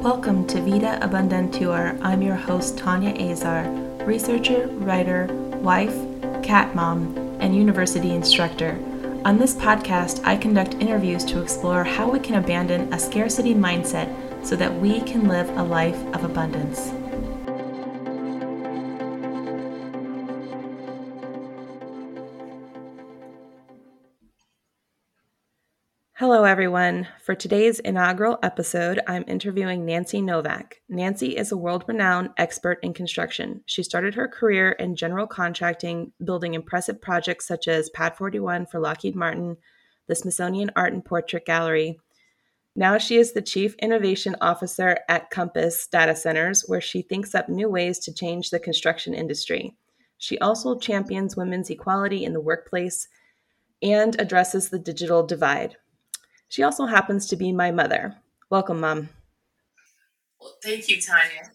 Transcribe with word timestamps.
Welcome 0.00 0.46
to 0.46 0.62
Vida 0.62 0.98
Abundantur. 1.02 2.00
I'm 2.00 2.22
your 2.22 2.34
host, 2.34 2.78
Tanya 2.78 3.10
Azar, 3.20 3.68
researcher, 4.06 4.66
writer, 4.68 5.26
wife, 5.60 5.94
cat 6.42 6.74
mom, 6.74 7.14
and 7.38 7.54
university 7.54 8.14
instructor. 8.14 8.78
On 9.26 9.36
this 9.36 9.54
podcast, 9.54 10.24
I 10.24 10.38
conduct 10.38 10.76
interviews 10.76 11.22
to 11.26 11.42
explore 11.42 11.84
how 11.84 12.10
we 12.10 12.18
can 12.18 12.36
abandon 12.36 12.90
a 12.94 12.98
scarcity 12.98 13.54
mindset 13.54 14.08
so 14.42 14.56
that 14.56 14.74
we 14.74 15.02
can 15.02 15.28
live 15.28 15.50
a 15.58 15.62
life 15.62 16.02
of 16.14 16.24
abundance. 16.24 16.92
Hello, 26.30 26.44
everyone. 26.44 27.08
For 27.24 27.34
today's 27.34 27.80
inaugural 27.80 28.38
episode, 28.44 29.00
I'm 29.08 29.24
interviewing 29.26 29.84
Nancy 29.84 30.22
Novak. 30.22 30.76
Nancy 30.88 31.36
is 31.36 31.50
a 31.50 31.56
world 31.56 31.82
renowned 31.88 32.30
expert 32.36 32.78
in 32.84 32.94
construction. 32.94 33.62
She 33.66 33.82
started 33.82 34.14
her 34.14 34.28
career 34.28 34.70
in 34.70 34.94
general 34.94 35.26
contracting, 35.26 36.12
building 36.22 36.54
impressive 36.54 37.02
projects 37.02 37.48
such 37.48 37.66
as 37.66 37.90
Pad 37.90 38.16
41 38.16 38.66
for 38.66 38.78
Lockheed 38.78 39.16
Martin, 39.16 39.56
the 40.06 40.14
Smithsonian 40.14 40.70
Art 40.76 40.92
and 40.92 41.04
Portrait 41.04 41.44
Gallery. 41.44 41.98
Now 42.76 42.96
she 42.96 43.16
is 43.16 43.32
the 43.32 43.42
Chief 43.42 43.74
Innovation 43.82 44.36
Officer 44.40 44.98
at 45.08 45.30
Compass 45.30 45.88
Data 45.88 46.14
Centers, 46.14 46.62
where 46.68 46.80
she 46.80 47.02
thinks 47.02 47.34
up 47.34 47.48
new 47.48 47.68
ways 47.68 47.98
to 47.98 48.14
change 48.14 48.50
the 48.50 48.60
construction 48.60 49.14
industry. 49.14 49.74
She 50.16 50.38
also 50.38 50.78
champions 50.78 51.36
women's 51.36 51.70
equality 51.70 52.24
in 52.24 52.34
the 52.34 52.40
workplace 52.40 53.08
and 53.82 54.14
addresses 54.20 54.68
the 54.68 54.78
digital 54.78 55.26
divide. 55.26 55.74
She 56.50 56.64
also 56.64 56.84
happens 56.84 57.26
to 57.28 57.36
be 57.36 57.52
my 57.52 57.70
mother. 57.70 58.16
Welcome, 58.50 58.80
Mom. 58.80 59.08
Well, 60.40 60.56
thank 60.64 60.88
you, 60.88 61.00
Tanya. 61.00 61.52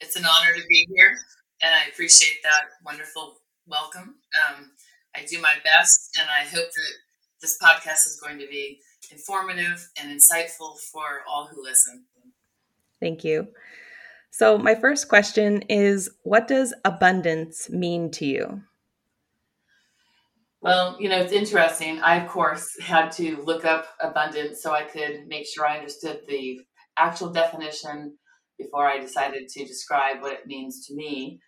It's 0.00 0.16
an 0.16 0.24
honor 0.24 0.52
to 0.52 0.66
be 0.68 0.88
here, 0.92 1.16
and 1.62 1.72
I 1.72 1.88
appreciate 1.88 2.42
that 2.42 2.64
wonderful 2.84 3.36
welcome. 3.68 4.16
Um, 4.34 4.72
I 5.14 5.24
do 5.24 5.40
my 5.40 5.54
best, 5.64 6.18
and 6.20 6.28
I 6.28 6.48
hope 6.48 6.66
that 6.66 6.92
this 7.40 7.56
podcast 7.62 8.08
is 8.08 8.20
going 8.20 8.40
to 8.40 8.48
be 8.48 8.80
informative 9.12 9.88
and 10.02 10.10
insightful 10.10 10.80
for 10.80 11.22
all 11.28 11.46
who 11.46 11.62
listen. 11.62 12.04
Thank 12.98 13.22
you. 13.22 13.46
So, 14.32 14.58
my 14.58 14.74
first 14.74 15.08
question 15.08 15.62
is 15.68 16.10
What 16.24 16.48
does 16.48 16.74
abundance 16.84 17.70
mean 17.70 18.10
to 18.10 18.26
you? 18.26 18.62
Well, 20.64 20.96
you 20.98 21.10
know, 21.10 21.18
it's 21.18 21.34
interesting. 21.34 22.00
I, 22.00 22.16
of 22.16 22.30
course, 22.30 22.74
had 22.80 23.12
to 23.12 23.36
look 23.44 23.66
up 23.66 23.86
abundance 24.00 24.62
so 24.62 24.72
I 24.72 24.84
could 24.84 25.26
make 25.26 25.46
sure 25.46 25.66
I 25.66 25.76
understood 25.76 26.20
the 26.26 26.58
actual 26.96 27.30
definition 27.30 28.16
before 28.58 28.86
I 28.88 28.98
decided 28.98 29.46
to 29.48 29.66
describe 29.66 30.22
what 30.22 30.32
it 30.32 30.46
means 30.46 30.86
to 30.86 30.94
me. 30.94 31.38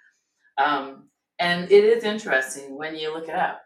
Um, 0.59 1.09
and 1.39 1.73
it 1.73 1.83
is 1.83 2.05
interesting 2.05 2.77
when 2.77 2.95
you 2.95 3.11
look 3.15 3.31
it 3.31 3.35
up 3.35 3.63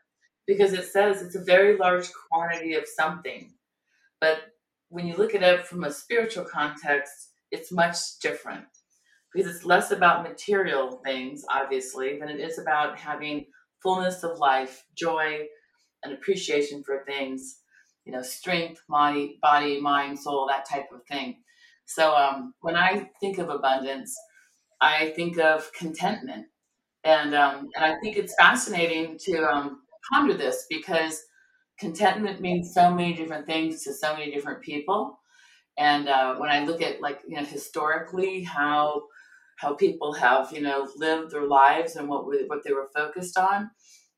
because 0.46 0.72
it 0.72 0.84
says 0.84 1.20
it's 1.20 1.34
a 1.34 1.42
very 1.42 1.76
large 1.76 2.08
quantity 2.30 2.74
of 2.74 2.84
something. 2.86 3.52
But 4.20 4.52
when 4.88 5.04
you 5.08 5.16
look 5.16 5.34
it 5.34 5.42
up 5.42 5.66
from 5.66 5.82
a 5.82 5.92
spiritual 5.92 6.44
context, 6.44 7.12
it's 7.50 7.72
much 7.72 7.96
different 8.22 8.66
because 9.34 9.52
it's 9.52 9.64
less 9.64 9.90
about 9.90 10.22
material 10.22 11.00
things, 11.04 11.44
obviously, 11.50 12.20
than 12.20 12.28
it 12.28 12.38
is 12.38 12.60
about 12.60 12.96
having 12.96 13.46
fullness 13.82 14.22
of 14.22 14.38
life, 14.38 14.84
joy, 14.94 15.46
and 16.02 16.12
appreciation 16.12 16.82
for 16.82 17.04
things, 17.04 17.60
you 18.04 18.12
know, 18.12 18.22
strength, 18.22 18.82
body, 18.88 19.38
body, 19.42 19.80
mind, 19.80 20.18
soul, 20.18 20.46
that 20.48 20.68
type 20.68 20.86
of 20.92 21.04
thing. 21.06 21.42
So 21.86 22.14
um, 22.14 22.54
when 22.60 22.76
I 22.76 23.10
think 23.20 23.38
of 23.38 23.48
abundance, 23.50 24.16
I 24.80 25.10
think 25.10 25.38
of 25.38 25.70
contentment, 25.72 26.46
and 27.04 27.34
um, 27.34 27.68
and 27.76 27.84
I 27.84 27.98
think 28.00 28.16
it's 28.16 28.34
fascinating 28.38 29.18
to 29.26 29.42
um, 29.44 29.82
ponder 30.12 30.34
this 30.34 30.66
because 30.70 31.22
contentment 31.78 32.40
means 32.40 32.72
so 32.74 32.90
many 32.94 33.14
different 33.14 33.46
things 33.46 33.82
to 33.84 33.92
so 33.92 34.14
many 34.14 34.30
different 34.30 34.62
people. 34.62 35.18
And 35.78 36.08
uh, 36.08 36.36
when 36.36 36.50
I 36.50 36.64
look 36.64 36.82
at 36.82 37.00
like 37.00 37.20
you 37.26 37.36
know 37.36 37.44
historically 37.44 38.42
how 38.42 39.02
how 39.60 39.74
people 39.74 40.12
have 40.12 40.52
you 40.52 40.60
know 40.60 40.88
lived 40.96 41.32
their 41.32 41.46
lives 41.46 41.96
and 41.96 42.08
what 42.08 42.26
we, 42.26 42.44
what 42.46 42.64
they 42.64 42.72
were 42.72 42.88
focused 42.94 43.38
on 43.38 43.70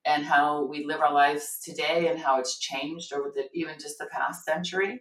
and 0.04 0.25
how 0.25 0.64
we 0.64 0.84
live 0.84 1.00
our 1.00 1.12
lives 1.12 1.58
today 1.64 2.08
and 2.08 2.19
how 2.19 2.38
it's 2.38 2.58
changed 2.58 3.12
over 3.12 3.32
the 3.34 3.48
even 3.54 3.75
just 3.78 3.98
the 3.98 4.06
past 4.12 4.44
century. 4.44 5.00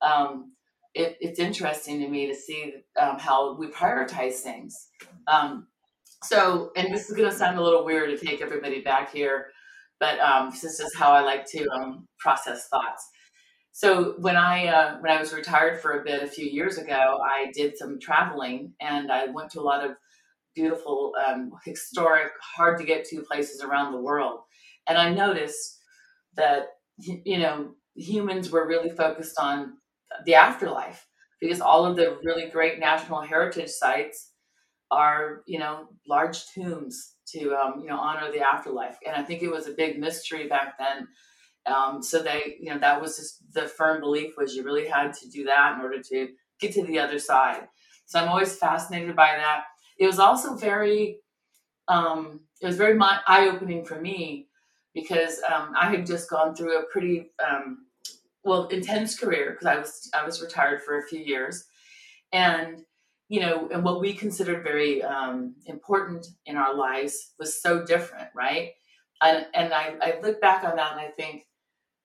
Um, 0.00 0.52
it, 0.94 1.16
it's 1.20 1.38
interesting 1.38 2.00
to 2.00 2.08
me 2.08 2.26
to 2.26 2.34
see 2.34 2.74
um, 3.00 3.18
how 3.18 3.56
we 3.56 3.68
prioritize 3.68 4.34
things. 4.34 4.88
Um, 5.26 5.68
so 6.22 6.70
and 6.76 6.92
this 6.92 7.08
is 7.08 7.16
going 7.16 7.28
to 7.28 7.36
sound 7.36 7.58
a 7.58 7.62
little 7.62 7.84
weird 7.84 8.08
to 8.08 8.24
take 8.24 8.40
everybody 8.40 8.80
back 8.80 9.12
here 9.12 9.48
but 9.98 10.18
um, 10.20 10.50
this 10.50 10.80
is 10.80 10.94
how 10.96 11.12
i 11.12 11.20
like 11.20 11.44
to 11.46 11.68
um, 11.70 12.06
process 12.18 12.68
thoughts 12.68 13.08
so 13.72 14.14
when 14.18 14.36
I 14.36 14.66
uh, 14.66 14.98
when 15.00 15.10
I 15.10 15.18
was 15.18 15.32
retired 15.32 15.80
for 15.80 16.00
a 16.00 16.04
bit 16.04 16.22
a 16.22 16.26
few 16.26 16.44
years 16.46 16.76
ago, 16.76 17.18
I 17.24 17.50
did 17.54 17.78
some 17.78 17.98
traveling 17.98 18.74
and 18.80 19.10
I 19.10 19.26
went 19.26 19.50
to 19.52 19.60
a 19.60 19.62
lot 19.62 19.84
of 19.84 19.92
beautiful, 20.54 21.12
um, 21.26 21.52
historic, 21.64 22.32
hard 22.56 22.78
to 22.78 22.84
get 22.84 23.04
to 23.06 23.22
places 23.22 23.62
around 23.62 23.92
the 23.92 24.00
world. 24.00 24.40
And 24.86 24.98
I 24.98 25.12
noticed 25.12 25.78
that 26.36 26.66
you 26.98 27.38
know 27.38 27.72
humans 27.94 28.50
were 28.50 28.66
really 28.66 28.90
focused 28.90 29.38
on 29.38 29.74
the 30.26 30.34
afterlife 30.34 31.06
because 31.40 31.60
all 31.60 31.86
of 31.86 31.96
the 31.96 32.18
really 32.22 32.48
great 32.48 32.78
national 32.78 33.22
heritage 33.22 33.70
sites 33.70 34.32
are 34.90 35.42
you 35.46 35.58
know 35.58 35.88
large 36.06 36.44
tombs 36.54 37.14
to 37.28 37.54
um, 37.54 37.80
you 37.80 37.88
know 37.88 37.98
honor 37.98 38.30
the 38.30 38.40
afterlife. 38.40 38.98
And 39.06 39.16
I 39.16 39.22
think 39.22 39.42
it 39.42 39.50
was 39.50 39.66
a 39.66 39.72
big 39.72 39.98
mystery 39.98 40.46
back 40.46 40.74
then 40.78 41.08
um, 41.66 42.02
so 42.02 42.22
they, 42.22 42.56
you 42.60 42.70
know, 42.70 42.78
that 42.78 43.00
was 43.00 43.16
just 43.16 43.52
the 43.52 43.68
firm 43.68 44.00
belief 44.00 44.34
was 44.36 44.54
you 44.54 44.64
really 44.64 44.88
had 44.88 45.12
to 45.14 45.28
do 45.28 45.44
that 45.44 45.76
in 45.76 45.80
order 45.84 46.02
to 46.02 46.28
get 46.60 46.72
to 46.74 46.84
the 46.84 46.98
other 46.98 47.18
side. 47.18 47.68
So 48.06 48.18
I'm 48.18 48.28
always 48.28 48.56
fascinated 48.56 49.14
by 49.14 49.34
that. 49.36 49.64
It 49.98 50.06
was 50.06 50.18
also 50.18 50.54
very, 50.56 51.18
um, 51.88 52.40
it 52.60 52.66
was 52.66 52.76
very 52.76 52.98
eye 53.00 53.48
opening 53.52 53.84
for 53.84 54.00
me 54.00 54.48
because 54.94 55.40
um, 55.52 55.72
I 55.78 55.90
had 55.90 56.06
just 56.06 56.28
gone 56.28 56.54
through 56.54 56.78
a 56.78 56.86
pretty 56.86 57.30
um, 57.44 57.86
well 58.44 58.66
intense 58.68 59.18
career 59.18 59.52
because 59.52 59.66
I 59.66 59.78
was 59.78 60.10
I 60.14 60.24
was 60.24 60.42
retired 60.42 60.82
for 60.82 60.98
a 60.98 61.06
few 61.06 61.20
years, 61.20 61.64
and 62.32 62.82
you 63.28 63.40
know, 63.40 63.68
and 63.72 63.82
what 63.82 64.00
we 64.00 64.12
considered 64.12 64.62
very 64.62 65.02
um, 65.02 65.54
important 65.66 66.26
in 66.44 66.56
our 66.56 66.74
lives 66.74 67.32
was 67.38 67.62
so 67.62 67.84
different, 67.84 68.28
right? 68.34 68.72
And, 69.22 69.46
and 69.54 69.72
I, 69.72 69.94
I 70.02 70.20
look 70.20 70.40
back 70.40 70.64
on 70.64 70.76
that 70.76 70.92
and 70.92 71.00
I 71.00 71.08
think 71.16 71.44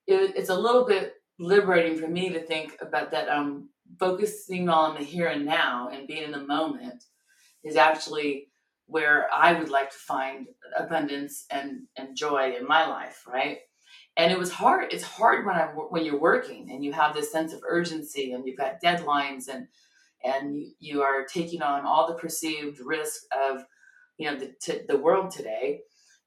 it, 0.08 0.34
it's 0.36 0.48
a 0.48 0.58
little 0.58 0.84
bit 0.84 1.14
liberating 1.38 1.98
for 1.98 2.08
me 2.08 2.30
to 2.30 2.40
think 2.40 2.76
about 2.80 3.12
that 3.12 3.28
um, 3.28 3.68
focusing 4.00 4.68
on 4.68 4.94
the 4.94 5.04
here 5.04 5.28
and 5.28 5.44
now 5.44 5.90
and 5.92 6.08
being 6.08 6.24
in 6.24 6.32
the 6.32 6.44
moment 6.46 7.04
is 7.62 7.76
actually 7.76 8.48
where 8.86 9.28
I 9.32 9.52
would 9.52 9.68
like 9.68 9.90
to 9.90 9.96
find 9.96 10.46
abundance 10.76 11.44
and, 11.50 11.82
and 11.96 12.16
joy 12.16 12.54
in 12.58 12.66
my 12.66 12.86
life, 12.88 13.24
right? 13.26 13.58
And 14.16 14.32
it 14.32 14.38
was 14.38 14.50
hard. 14.50 14.92
It's 14.92 15.04
hard 15.04 15.46
when 15.46 15.54
I 15.54 15.66
when 15.66 16.04
you're 16.04 16.18
working 16.18 16.70
and 16.72 16.84
you 16.84 16.92
have 16.92 17.14
this 17.14 17.30
sense 17.30 17.52
of 17.52 17.60
urgency 17.68 18.32
and 18.32 18.44
you've 18.46 18.58
got 18.58 18.82
deadlines 18.82 19.48
and 19.48 19.68
and 20.24 20.56
you, 20.56 20.72
you 20.80 21.02
are 21.02 21.24
taking 21.24 21.62
on 21.62 21.86
all 21.86 22.08
the 22.08 22.14
perceived 22.14 22.80
risk 22.80 23.22
of 23.48 23.64
you 24.18 24.28
know 24.28 24.36
the 24.36 24.52
t- 24.60 24.80
the 24.88 24.98
world 24.98 25.30
today 25.30 25.82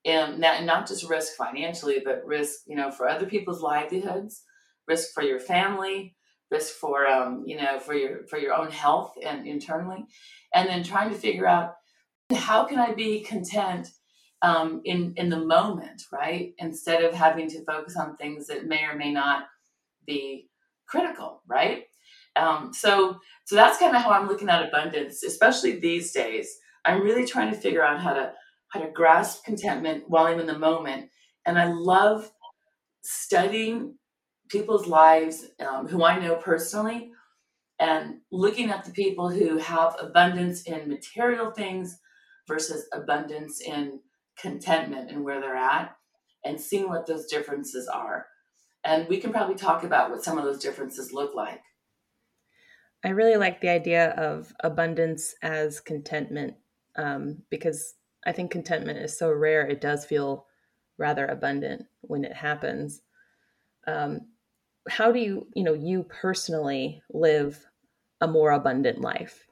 and 0.06 0.40
not, 0.40 0.64
not 0.64 0.88
just 0.88 1.10
risk 1.10 1.36
financially, 1.36 2.02
but 2.04 2.26
risk, 2.26 2.62
you 2.68 2.76
know, 2.76 2.92
for 2.92 3.08
other 3.08 3.26
people's 3.26 3.62
livelihoods, 3.62 4.44
risk 4.88 5.14
for 5.14 5.24
your 5.24 5.40
family, 5.40 6.16
risk 6.50 6.74
for, 6.76 7.08
um, 7.08 7.44
you 7.46 7.58
know, 7.58 7.80
for 7.80 7.94
your 7.94 8.26
for 8.28 8.38
your 8.38 8.54
own 8.54 8.72
health 8.72 9.14
and 9.24 9.48
internally, 9.48 10.06
and 10.54 10.68
then 10.68 10.84
trying 10.84 11.10
to 11.10 11.16
figure 11.16 11.48
out 11.48 11.76
how 12.36 12.66
can 12.66 12.80
I 12.80 12.94
be 12.94 13.22
content 13.22 13.88
um, 14.42 14.82
in 14.86 15.14
in 15.18 15.30
the 15.30 15.40
moment, 15.40 16.04
right? 16.12 16.54
Instead 16.58 17.04
of 17.04 17.14
having 17.14 17.50
to 17.50 17.64
focus 17.64 17.96
on 17.96 18.18
things 18.18 18.48
that 18.48 18.66
may 18.66 18.84
or 18.84 18.96
may 18.96 19.12
not 19.12 19.46
be 20.06 20.50
critical, 20.88 21.42
right? 21.48 21.84
Um, 22.36 22.74
so 22.74 23.20
so 23.46 23.56
that's 23.56 23.78
kind 23.78 23.96
of 23.96 24.02
how 24.02 24.12
I'm 24.12 24.28
looking 24.28 24.50
at 24.50 24.68
abundance, 24.68 25.24
especially 25.24 25.80
these 25.80 26.12
days. 26.12 26.58
I'm 26.86 27.02
really 27.02 27.26
trying 27.26 27.54
to 27.54 27.60
figure 27.60 27.84
out 27.84 28.02
how 28.02 28.14
to 28.14 28.34
how 28.72 28.80
to 28.80 28.90
grasp 28.92 29.44
contentment 29.44 30.06
while 30.08 30.26
I'm 30.26 30.40
in 30.40 30.48
the 30.48 30.58
moment. 30.58 31.10
And 31.46 31.60
I 31.60 31.72
love 31.72 32.32
studying 33.04 33.96
people's 34.50 34.88
lives 34.88 35.46
um, 35.60 35.88
who 35.88 36.04
I 36.04 36.20
know 36.20 36.36
personally 36.36 37.12
and 37.80 38.20
looking 38.32 38.70
at 38.70 38.86
the 38.86 38.92
people 38.92 39.30
who 39.30 39.58
have 39.58 39.96
abundance 40.00 40.64
in 40.64 40.88
material 40.88 41.52
things 41.52 42.00
versus 42.48 42.88
abundance 42.94 43.62
in 43.62 44.00
contentment 44.38 45.10
and 45.10 45.24
where 45.24 45.42
they're 45.42 45.56
at 45.56 45.96
and 46.46 46.60
seeing 46.60 46.90
what 46.90 47.08
those 47.08 47.26
differences 47.26 47.88
are. 47.88 48.28
And 48.84 49.08
we 49.08 49.20
can 49.20 49.32
probably 49.32 49.56
talk 49.56 49.84
about 49.84 50.10
what 50.10 50.24
some 50.24 50.38
of 50.38 50.44
those 50.44 50.60
differences 50.60 51.12
look 51.12 51.34
like. 51.36 51.62
I 53.04 53.10
really 53.10 53.38
like 53.38 53.62
the 53.62 53.70
idea 53.70 54.12
of 54.12 54.54
abundance 54.64 55.34
as 55.42 55.80
contentment 55.80 56.56
um, 56.96 57.44
because 57.50 57.96
I 58.26 58.32
think 58.32 58.52
contentment 58.52 59.00
is 59.00 59.18
so 59.18 59.32
rare. 59.32 59.66
It 59.66 59.82
does 59.82 60.06
feel 60.06 60.46
rather 60.98 61.26
abundant 61.26 61.86
when 62.02 62.24
it 62.24 62.34
happens. 62.34 63.02
Um, 63.88 64.22
how 64.88 65.12
do 65.12 65.20
you, 65.20 65.48
you 65.56 65.64
know, 65.64 65.74
you 65.74 66.04
personally 66.04 67.02
live 67.12 67.66
a 68.20 68.28
more 68.28 68.52
abundant 68.52 69.02
life? 69.02 69.48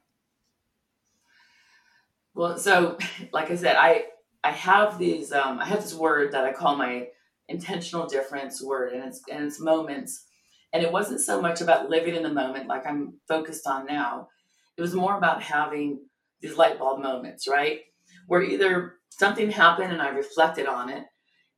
Well, 2.34 2.58
so 2.58 2.98
like 3.32 3.50
I 3.50 3.56
said, 3.56 3.76
I 3.76 4.04
I 4.42 4.52
have 4.52 4.98
these 4.98 5.32
um, 5.32 5.58
I 5.58 5.66
have 5.66 5.82
this 5.82 5.94
word 5.94 6.32
that 6.32 6.44
I 6.44 6.52
call 6.52 6.76
my 6.76 7.08
intentional 7.48 8.06
difference 8.06 8.62
word, 8.62 8.92
and 8.92 9.04
it's 9.04 9.20
and 9.30 9.44
it's 9.44 9.60
moments. 9.60 10.26
And 10.72 10.84
it 10.84 10.92
wasn't 10.92 11.20
so 11.20 11.42
much 11.42 11.60
about 11.60 11.90
living 11.90 12.14
in 12.14 12.22
the 12.22 12.32
moment 12.32 12.68
like 12.68 12.86
I'm 12.86 13.14
focused 13.26 13.66
on 13.66 13.86
now. 13.86 14.28
It 14.76 14.82
was 14.82 14.94
more 14.94 15.18
about 15.18 15.42
having 15.42 15.98
these 16.40 16.56
light 16.56 16.78
bulb 16.78 17.02
moments, 17.02 17.48
right? 17.48 17.80
Where 18.30 18.42
either 18.42 18.94
something 19.10 19.50
happened 19.50 19.92
and 19.92 20.00
I 20.00 20.10
reflected 20.10 20.66
on 20.66 20.88
it, 20.88 21.04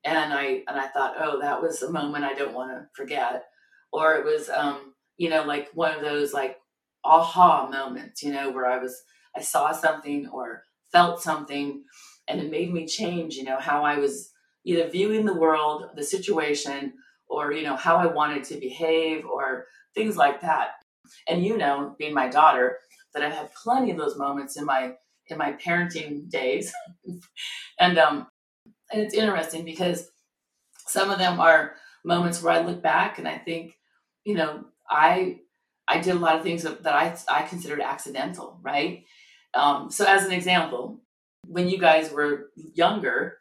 and 0.04 0.32
I 0.32 0.62
and 0.66 0.80
I 0.80 0.88
thought, 0.88 1.16
oh, 1.20 1.38
that 1.42 1.60
was 1.60 1.82
a 1.82 1.92
moment 1.92 2.24
I 2.24 2.32
don't 2.32 2.54
want 2.54 2.70
to 2.72 2.88
forget, 2.96 3.44
or 3.92 4.14
it 4.14 4.24
was, 4.24 4.48
um, 4.48 4.94
you 5.18 5.28
know, 5.28 5.44
like 5.44 5.68
one 5.74 5.94
of 5.94 6.00
those 6.00 6.32
like 6.32 6.56
aha 7.04 7.68
moments, 7.68 8.22
you 8.22 8.32
know, 8.32 8.50
where 8.50 8.66
I 8.66 8.78
was 8.78 9.02
I 9.36 9.42
saw 9.42 9.72
something 9.72 10.28
or 10.28 10.62
felt 10.92 11.20
something 11.22 11.84
and 12.28 12.40
it 12.40 12.50
made 12.50 12.72
me 12.72 12.86
change, 12.86 13.34
you 13.36 13.44
know, 13.44 13.58
how 13.60 13.84
I 13.84 13.98
was 13.98 14.30
either 14.64 14.88
viewing 14.88 15.26
the 15.26 15.34
world, 15.34 15.90
the 15.96 16.04
situation, 16.04 16.94
or, 17.28 17.52
you 17.52 17.64
know, 17.64 17.76
how 17.76 17.96
I 17.96 18.06
wanted 18.06 18.44
to 18.44 18.60
behave 18.60 19.26
or 19.26 19.66
things 19.94 20.16
like 20.16 20.40
that. 20.40 20.70
And 21.28 21.44
you 21.44 21.58
know, 21.58 21.96
being 21.98 22.14
my 22.14 22.28
daughter, 22.28 22.78
that 23.14 23.22
I've 23.22 23.34
had 23.34 23.52
plenty 23.52 23.90
of 23.90 23.98
those 23.98 24.16
moments 24.16 24.56
in 24.56 24.64
my 24.64 24.94
in 25.28 25.38
my 25.38 25.52
parenting 25.52 26.28
days. 26.28 26.72
and 27.78 27.98
um 27.98 28.26
and 28.92 29.02
it's 29.02 29.14
interesting 29.14 29.64
because 29.64 30.10
some 30.86 31.10
of 31.10 31.18
them 31.18 31.40
are 31.40 31.74
moments 32.04 32.42
where 32.42 32.52
I 32.52 32.60
look 32.60 32.82
back 32.82 33.18
and 33.18 33.26
I 33.26 33.38
think, 33.38 33.78
you 34.24 34.34
know, 34.34 34.64
I 34.88 35.40
I 35.88 36.00
did 36.00 36.14
a 36.14 36.18
lot 36.18 36.36
of 36.36 36.42
things 36.42 36.62
that, 36.62 36.86
I 36.86 37.16
I 37.28 37.42
considered 37.42 37.80
accidental, 37.80 38.58
right? 38.62 39.04
Um, 39.54 39.90
so 39.90 40.04
as 40.06 40.24
an 40.24 40.32
example, 40.32 41.00
when 41.46 41.68
you 41.68 41.78
guys 41.78 42.10
were 42.10 42.50
younger, 42.56 43.38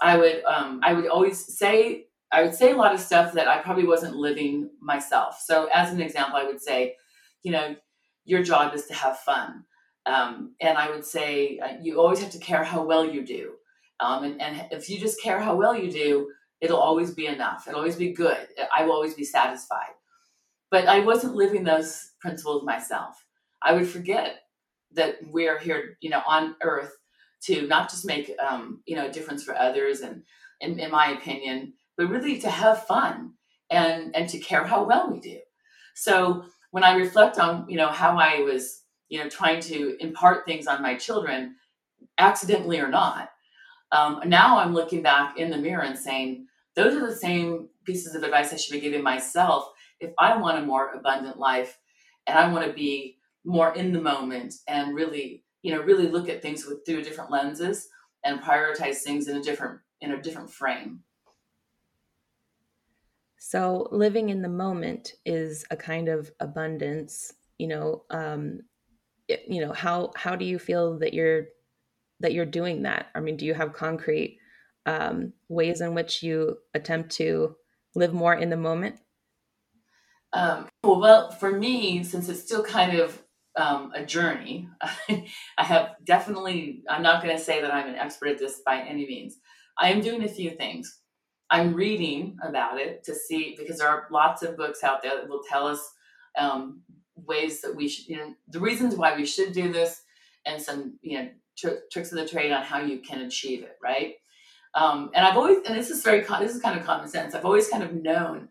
I 0.00 0.16
would 0.16 0.44
um, 0.44 0.80
I 0.82 0.92
would 0.92 1.06
always 1.06 1.56
say 1.56 2.06
I 2.32 2.42
would 2.42 2.54
say 2.54 2.72
a 2.72 2.76
lot 2.76 2.94
of 2.94 3.00
stuff 3.00 3.32
that 3.34 3.48
I 3.48 3.58
probably 3.58 3.86
wasn't 3.86 4.16
living 4.16 4.70
myself. 4.80 5.40
So 5.44 5.68
as 5.72 5.92
an 5.92 6.00
example, 6.00 6.36
I 6.36 6.44
would 6.44 6.60
say, 6.60 6.96
you 7.42 7.52
know, 7.52 7.76
your 8.24 8.42
job 8.42 8.74
is 8.74 8.86
to 8.86 8.94
have 8.94 9.18
fun, 9.20 9.64
um, 10.06 10.54
and 10.60 10.78
I 10.78 10.90
would 10.90 11.04
say 11.04 11.58
uh, 11.58 11.74
you 11.82 12.00
always 12.00 12.20
have 12.20 12.30
to 12.30 12.38
care 12.38 12.64
how 12.64 12.82
well 12.82 13.04
you 13.04 13.26
do, 13.26 13.52
um, 14.00 14.24
and, 14.24 14.40
and 14.40 14.66
if 14.70 14.88
you 14.88 14.98
just 14.98 15.20
care 15.22 15.40
how 15.40 15.54
well 15.56 15.76
you 15.76 15.90
do, 15.90 16.30
it'll 16.60 16.80
always 16.80 17.12
be 17.12 17.26
enough. 17.26 17.66
It'll 17.66 17.80
always 17.80 17.96
be 17.96 18.12
good. 18.12 18.48
I 18.74 18.84
will 18.84 18.92
always 18.92 19.14
be 19.14 19.24
satisfied. 19.24 19.94
But 20.70 20.88
I 20.88 21.00
wasn't 21.00 21.36
living 21.36 21.64
those 21.64 22.12
principles 22.20 22.64
myself. 22.64 23.24
I 23.62 23.72
would 23.72 23.86
forget 23.86 24.40
that 24.92 25.16
we're 25.30 25.58
here, 25.58 25.96
you 26.00 26.10
know, 26.10 26.22
on 26.26 26.56
earth 26.62 26.92
to 27.42 27.66
not 27.66 27.90
just 27.90 28.06
make, 28.06 28.32
um, 28.40 28.82
you 28.86 28.96
know, 28.96 29.06
a 29.06 29.12
difference 29.12 29.44
for 29.44 29.54
others 29.56 30.00
and, 30.00 30.22
in, 30.60 30.78
in 30.78 30.90
my 30.90 31.12
opinion, 31.12 31.74
but 31.96 32.08
really 32.08 32.38
to 32.40 32.50
have 32.50 32.86
fun 32.86 33.32
and, 33.70 34.14
and 34.16 34.28
to 34.28 34.38
care 34.38 34.64
how 34.64 34.84
well 34.84 35.10
we 35.10 35.20
do. 35.20 35.38
So 35.94 36.44
when 36.70 36.84
I 36.84 36.96
reflect 36.96 37.38
on, 37.38 37.66
you 37.68 37.76
know, 37.76 37.88
how 37.88 38.18
I 38.18 38.40
was, 38.40 38.82
you 39.08 39.22
know, 39.22 39.28
trying 39.28 39.60
to 39.60 39.96
impart 40.00 40.44
things 40.46 40.66
on 40.66 40.82
my 40.82 40.96
children, 40.96 41.56
accidentally 42.18 42.80
or 42.80 42.88
not, 42.88 43.30
um, 43.92 44.20
now 44.26 44.58
I'm 44.58 44.74
looking 44.74 45.02
back 45.02 45.38
in 45.38 45.50
the 45.50 45.58
mirror 45.58 45.82
and 45.82 45.98
saying, 45.98 46.46
those 46.74 46.94
are 46.94 47.06
the 47.06 47.16
same 47.16 47.68
pieces 47.84 48.14
of 48.14 48.22
advice 48.22 48.52
I 48.52 48.56
should 48.56 48.72
be 48.72 48.80
giving 48.80 49.02
myself 49.02 49.70
if 50.00 50.12
I 50.18 50.36
want 50.36 50.58
a 50.58 50.66
more 50.66 50.92
abundant 50.92 51.38
life 51.38 51.78
and 52.26 52.38
I 52.38 52.52
want 52.52 52.66
to 52.66 52.72
be 52.72 53.18
more 53.44 53.74
in 53.74 53.92
the 53.92 54.00
moment 54.00 54.54
and 54.66 54.94
really 54.94 55.44
you 55.62 55.72
know 55.72 55.82
really 55.82 56.08
look 56.08 56.28
at 56.28 56.42
things 56.42 56.66
with 56.66 56.84
through 56.84 57.02
different 57.02 57.30
lenses 57.30 57.88
and 58.24 58.40
prioritize 58.40 58.98
things 58.98 59.28
in 59.28 59.36
a 59.36 59.42
different 59.42 59.80
in 60.00 60.12
a 60.12 60.20
different 60.20 60.50
frame. 60.50 61.00
So 63.38 63.88
living 63.92 64.28
in 64.30 64.42
the 64.42 64.48
moment 64.48 65.12
is 65.24 65.64
a 65.70 65.76
kind 65.76 66.08
of 66.08 66.30
abundance 66.40 67.32
you 67.58 67.68
know 67.68 68.02
um 68.10 68.60
you 69.28 69.60
know 69.60 69.72
how 69.72 70.12
how 70.16 70.36
do 70.36 70.44
you 70.44 70.58
feel 70.58 70.98
that 70.98 71.14
you're 71.14 71.46
that 72.20 72.32
you're 72.32 72.46
doing 72.46 72.82
that 72.82 73.06
i 73.14 73.20
mean 73.20 73.36
do 73.36 73.44
you 73.44 73.54
have 73.54 73.72
concrete 73.72 74.38
um, 74.86 75.32
ways 75.48 75.80
in 75.80 75.94
which 75.94 76.22
you 76.22 76.58
attempt 76.72 77.10
to 77.10 77.56
live 77.96 78.14
more 78.14 78.34
in 78.34 78.50
the 78.50 78.56
moment 78.56 78.96
um, 80.32 80.68
well 80.84 81.30
for 81.32 81.50
me 81.50 82.04
since 82.04 82.28
it's 82.28 82.42
still 82.42 82.62
kind 82.62 82.98
of 82.98 83.20
um, 83.56 83.92
a 83.94 84.04
journey. 84.04 84.68
I 85.08 85.64
have 85.64 85.96
definitely, 86.04 86.82
I'm 86.88 87.02
not 87.02 87.22
going 87.22 87.36
to 87.36 87.42
say 87.42 87.60
that 87.62 87.72
I'm 87.72 87.88
an 87.88 87.96
expert 87.96 88.28
at 88.28 88.38
this 88.38 88.60
by 88.64 88.80
any 88.80 89.06
means. 89.06 89.36
I 89.78 89.90
am 89.90 90.00
doing 90.00 90.22
a 90.24 90.28
few 90.28 90.50
things. 90.50 91.00
I'm 91.50 91.74
reading 91.74 92.36
about 92.42 92.78
it 92.78 93.04
to 93.04 93.14
see, 93.14 93.54
because 93.56 93.78
there 93.78 93.88
are 93.88 94.08
lots 94.10 94.42
of 94.42 94.56
books 94.56 94.82
out 94.82 95.02
there 95.02 95.16
that 95.16 95.28
will 95.28 95.42
tell 95.48 95.66
us 95.66 95.80
um, 96.36 96.82
ways 97.16 97.60
that 97.62 97.74
we 97.74 97.88
should, 97.88 98.08
you 98.08 98.16
know, 98.16 98.34
the 98.48 98.60
reasons 98.60 98.94
why 98.94 99.16
we 99.16 99.26
should 99.26 99.52
do 99.52 99.72
this 99.72 100.02
and 100.44 100.60
some, 100.60 100.98
you 101.02 101.18
know, 101.18 101.28
tr- 101.56 101.82
tricks 101.90 102.12
of 102.12 102.18
the 102.18 102.28
trade 102.28 102.52
on 102.52 102.62
how 102.62 102.80
you 102.80 102.98
can 102.98 103.22
achieve 103.22 103.62
it, 103.62 103.76
right? 103.82 104.14
Um, 104.74 105.10
and 105.14 105.26
I've 105.26 105.36
always, 105.36 105.66
and 105.66 105.76
this 105.76 105.90
is 105.90 106.02
very, 106.02 106.20
this 106.20 106.54
is 106.54 106.60
kind 106.60 106.78
of 106.78 106.84
common 106.84 107.08
sense. 107.08 107.34
I've 107.34 107.46
always 107.46 107.68
kind 107.68 107.82
of 107.82 107.94
known 107.94 108.48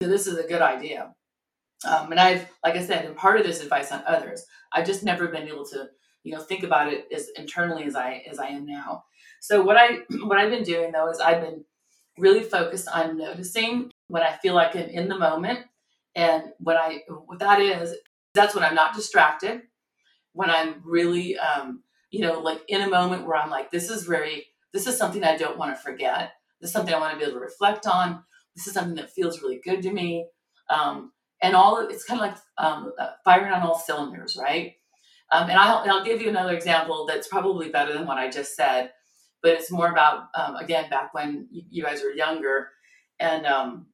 that 0.00 0.08
this 0.08 0.26
is 0.26 0.38
a 0.38 0.48
good 0.48 0.62
idea 0.62 1.14
um, 1.84 2.10
and 2.10 2.20
I've, 2.20 2.46
like 2.62 2.76
I 2.76 2.84
said, 2.84 3.04
imparted 3.04 3.46
this 3.46 3.62
advice 3.62 3.90
on 3.90 4.02
others. 4.06 4.44
I've 4.72 4.86
just 4.86 5.02
never 5.02 5.28
been 5.28 5.48
able 5.48 5.64
to, 5.66 5.88
you 6.24 6.34
know, 6.34 6.42
think 6.42 6.62
about 6.62 6.92
it 6.92 7.06
as 7.14 7.30
internally 7.36 7.84
as 7.84 7.96
I 7.96 8.22
as 8.30 8.38
I 8.38 8.48
am 8.48 8.66
now. 8.66 9.04
So 9.40 9.62
what 9.62 9.76
I 9.76 10.00
what 10.24 10.38
I've 10.38 10.50
been 10.50 10.62
doing 10.62 10.92
though 10.92 11.08
is 11.10 11.20
I've 11.20 11.40
been 11.40 11.64
really 12.18 12.42
focused 12.42 12.88
on 12.88 13.16
noticing 13.16 13.90
when 14.08 14.22
I 14.22 14.36
feel 14.36 14.54
like 14.54 14.76
I'm 14.76 14.88
in 14.88 15.08
the 15.08 15.18
moment, 15.18 15.60
and 16.14 16.44
what 16.58 16.76
I 16.76 17.02
what 17.26 17.38
that 17.38 17.60
is, 17.60 17.94
that's 18.34 18.54
when 18.54 18.64
I'm 18.64 18.74
not 18.74 18.94
distracted, 18.94 19.62
when 20.32 20.50
I'm 20.50 20.82
really, 20.84 21.38
um, 21.38 21.82
you 22.10 22.20
know, 22.20 22.40
like 22.40 22.60
in 22.68 22.82
a 22.82 22.88
moment 22.88 23.26
where 23.26 23.36
I'm 23.36 23.50
like, 23.50 23.70
this 23.70 23.90
is 23.90 24.04
very, 24.04 24.46
this 24.72 24.86
is 24.86 24.96
something 24.96 25.24
I 25.24 25.36
don't 25.36 25.58
want 25.58 25.76
to 25.76 25.82
forget. 25.82 26.32
This 26.60 26.70
is 26.70 26.72
something 26.72 26.94
I 26.94 26.98
want 26.98 27.12
to 27.12 27.18
be 27.18 27.24
able 27.24 27.34
to 27.34 27.40
reflect 27.44 27.86
on. 27.86 28.22
This 28.54 28.66
is 28.66 28.74
something 28.74 28.96
that 28.96 29.10
feels 29.10 29.42
really 29.42 29.60
good 29.64 29.82
to 29.82 29.92
me. 29.92 30.26
Um, 30.68 31.12
and 31.42 31.56
all 31.56 31.78
of, 31.78 31.90
it's 31.90 32.04
kind 32.04 32.20
of 32.20 32.26
like 32.26 32.38
um, 32.58 32.92
uh, 32.98 33.10
firing 33.24 33.52
on 33.52 33.62
all 33.62 33.78
cylinders, 33.78 34.36
right? 34.40 34.74
Um, 35.32 35.48
and, 35.48 35.58
I'll, 35.58 35.82
and 35.82 35.90
I'll 35.90 36.04
give 36.04 36.20
you 36.20 36.28
another 36.28 36.54
example 36.54 37.06
that's 37.06 37.28
probably 37.28 37.70
better 37.70 37.92
than 37.92 38.06
what 38.06 38.18
I 38.18 38.28
just 38.28 38.56
said, 38.56 38.90
but 39.42 39.52
it's 39.52 39.70
more 39.70 39.90
about 39.90 40.24
um, 40.34 40.56
again 40.56 40.90
back 40.90 41.14
when 41.14 41.48
you, 41.50 41.62
you, 41.70 41.82
guys 41.84 42.02
were 42.02 42.10
younger, 42.10 42.68
and 43.20 43.46
um, 43.46 43.86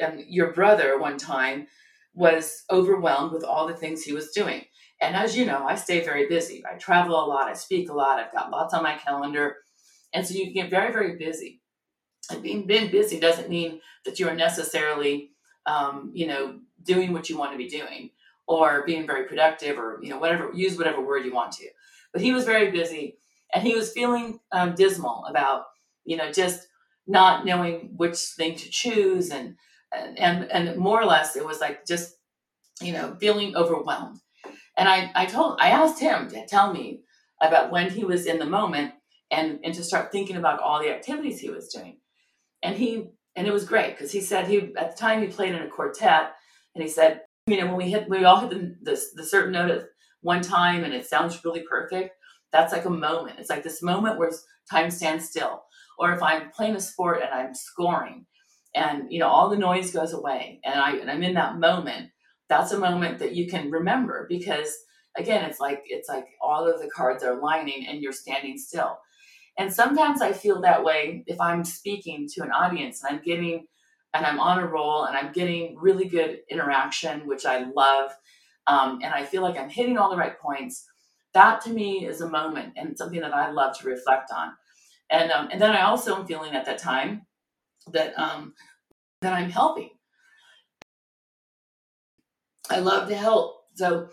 and 0.00 0.24
your 0.28 0.52
brother 0.52 0.98
one 0.98 1.18
time 1.18 1.66
was 2.14 2.64
overwhelmed 2.70 3.32
with 3.32 3.44
all 3.44 3.66
the 3.66 3.76
things 3.76 4.02
he 4.02 4.12
was 4.12 4.32
doing. 4.32 4.64
And 5.00 5.16
as 5.16 5.36
you 5.36 5.46
know, 5.46 5.66
I 5.66 5.76
stay 5.76 6.04
very 6.04 6.28
busy. 6.28 6.62
I 6.70 6.76
travel 6.76 7.14
a 7.14 7.26
lot. 7.26 7.48
I 7.48 7.54
speak 7.54 7.88
a 7.88 7.94
lot. 7.94 8.18
I've 8.18 8.32
got 8.32 8.50
lots 8.50 8.74
on 8.74 8.82
my 8.82 8.96
calendar, 8.96 9.56
and 10.12 10.26
so 10.26 10.34
you 10.34 10.52
get 10.52 10.70
very 10.70 10.92
very 10.92 11.16
busy. 11.16 11.60
And 12.30 12.42
being 12.42 12.66
being 12.66 12.90
busy 12.90 13.18
doesn't 13.18 13.50
mean 13.50 13.80
that 14.04 14.18
you 14.20 14.28
are 14.28 14.34
necessarily 14.34 15.30
um, 15.66 16.10
you 16.14 16.26
know 16.26 16.60
doing 16.82 17.12
what 17.12 17.28
you 17.28 17.38
want 17.38 17.52
to 17.52 17.58
be 17.58 17.68
doing 17.68 18.10
or 18.46 18.84
being 18.84 19.06
very 19.06 19.26
productive 19.26 19.78
or 19.78 19.98
you 20.02 20.10
know 20.10 20.18
whatever 20.18 20.50
use 20.54 20.76
whatever 20.76 21.00
word 21.04 21.24
you 21.24 21.34
want 21.34 21.52
to 21.52 21.68
but 22.12 22.22
he 22.22 22.32
was 22.32 22.44
very 22.44 22.70
busy 22.70 23.18
and 23.54 23.62
he 23.62 23.74
was 23.74 23.92
feeling 23.92 24.40
um, 24.52 24.74
dismal 24.74 25.24
about 25.26 25.64
you 26.04 26.16
know 26.16 26.32
just 26.32 26.66
not 27.06 27.44
knowing 27.44 27.92
which 27.96 28.16
thing 28.36 28.54
to 28.56 28.70
choose 28.70 29.30
and 29.30 29.56
and 29.92 30.50
and 30.50 30.76
more 30.76 31.00
or 31.00 31.06
less 31.06 31.36
it 31.36 31.44
was 31.44 31.60
like 31.60 31.86
just 31.86 32.14
you 32.80 32.92
know 32.92 33.16
feeling 33.20 33.56
overwhelmed 33.56 34.18
and 34.76 34.88
i 34.88 35.10
i 35.14 35.26
told 35.26 35.58
i 35.60 35.70
asked 35.70 36.00
him 36.00 36.28
to 36.28 36.46
tell 36.46 36.72
me 36.72 37.00
about 37.42 37.70
when 37.72 37.90
he 37.90 38.04
was 38.04 38.26
in 38.26 38.38
the 38.38 38.46
moment 38.46 38.92
and 39.30 39.58
and 39.64 39.74
to 39.74 39.82
start 39.82 40.12
thinking 40.12 40.36
about 40.36 40.60
all 40.60 40.80
the 40.80 40.90
activities 40.90 41.40
he 41.40 41.50
was 41.50 41.68
doing 41.68 41.98
and 42.62 42.76
he 42.76 43.10
and 43.36 43.46
it 43.46 43.52
was 43.52 43.64
great 43.64 43.96
because 43.96 44.12
he 44.12 44.20
said 44.20 44.46
he 44.46 44.72
at 44.76 44.90
the 44.90 44.96
time 44.96 45.22
he 45.22 45.28
played 45.28 45.54
in 45.54 45.62
a 45.62 45.68
quartet 45.68 46.34
and 46.74 46.82
he 46.82 46.88
said, 46.88 47.22
you 47.46 47.56
know, 47.60 47.66
when 47.66 47.76
we 47.76 47.90
hit, 47.90 48.08
we 48.08 48.24
all 48.24 48.40
hit 48.40 48.50
the, 48.50 48.76
the, 48.82 49.00
the 49.14 49.24
certain 49.24 49.52
note 49.52 49.70
at 49.70 49.84
one 50.20 50.42
time 50.42 50.84
and 50.84 50.92
it 50.92 51.06
sounds 51.06 51.44
really 51.44 51.62
perfect. 51.68 52.14
That's 52.52 52.72
like 52.72 52.84
a 52.84 52.90
moment. 52.90 53.38
It's 53.38 53.50
like 53.50 53.62
this 53.62 53.82
moment 53.82 54.18
where 54.18 54.30
time 54.70 54.90
stands 54.90 55.28
still. 55.28 55.62
Or 55.98 56.12
if 56.12 56.22
I'm 56.22 56.50
playing 56.50 56.76
a 56.76 56.80
sport 56.80 57.22
and 57.22 57.32
I'm 57.32 57.54
scoring 57.54 58.26
and, 58.74 59.12
you 59.12 59.18
know, 59.18 59.28
all 59.28 59.48
the 59.50 59.56
noise 59.56 59.92
goes 59.92 60.12
away. 60.12 60.60
And, 60.64 60.80
I, 60.80 60.96
and 60.96 61.10
I'm 61.10 61.22
in 61.22 61.34
that 61.34 61.58
moment, 61.58 62.10
that's 62.50 62.72
a 62.72 62.78
moment 62.78 63.20
that 63.20 63.34
you 63.34 63.46
can 63.48 63.70
remember 63.70 64.26
because 64.28 64.76
again 65.16 65.44
it's 65.48 65.60
like 65.60 65.82
it's 65.86 66.08
like 66.08 66.26
all 66.42 66.68
of 66.68 66.80
the 66.80 66.90
cards 66.90 67.24
are 67.24 67.40
lining 67.40 67.86
and 67.88 68.02
you're 68.02 68.12
standing 68.12 68.58
still. 68.58 68.98
And 69.58 69.72
sometimes 69.72 70.22
i 70.22 70.32
feel 70.32 70.60
that 70.62 70.84
way 70.84 71.24
if 71.26 71.40
i'm 71.40 71.64
speaking 71.64 72.28
to 72.34 72.42
an 72.42 72.50
audience 72.52 73.02
and 73.04 73.16
i'm 73.16 73.24
getting 73.24 73.66
and 74.14 74.26
i'm 74.26 74.40
on 74.40 74.58
a 74.58 74.66
roll 74.66 75.04
and 75.04 75.16
i'm 75.16 75.32
getting 75.32 75.76
really 75.78 76.06
good 76.08 76.40
interaction 76.50 77.26
which 77.26 77.46
i 77.46 77.64
love 77.76 78.12
um, 78.66 79.00
and 79.02 79.14
i 79.14 79.24
feel 79.24 79.42
like 79.42 79.58
i'm 79.58 79.68
hitting 79.70 79.98
all 79.98 80.10
the 80.10 80.16
right 80.16 80.38
points 80.40 80.86
that 81.34 81.60
to 81.62 81.70
me 81.70 82.06
is 82.06 82.20
a 82.22 82.30
moment 82.30 82.72
and 82.76 82.96
something 82.96 83.20
that 83.20 83.34
i 83.34 83.50
love 83.50 83.78
to 83.78 83.86
reflect 83.88 84.30
on. 84.34 84.52
And 85.10 85.30
um, 85.32 85.48
and 85.52 85.60
then 85.60 85.72
i 85.72 85.82
also 85.82 86.16
am 86.16 86.26
feeling 86.26 86.54
at 86.54 86.64
that 86.66 86.78
time 86.78 87.22
that 87.92 88.18
um, 88.18 88.54
that 89.22 89.32
i'm 89.34 89.50
helping 89.50 89.90
I 92.70 92.80
love 92.80 93.08
to 93.08 93.16
help. 93.16 93.64
So, 93.74 94.08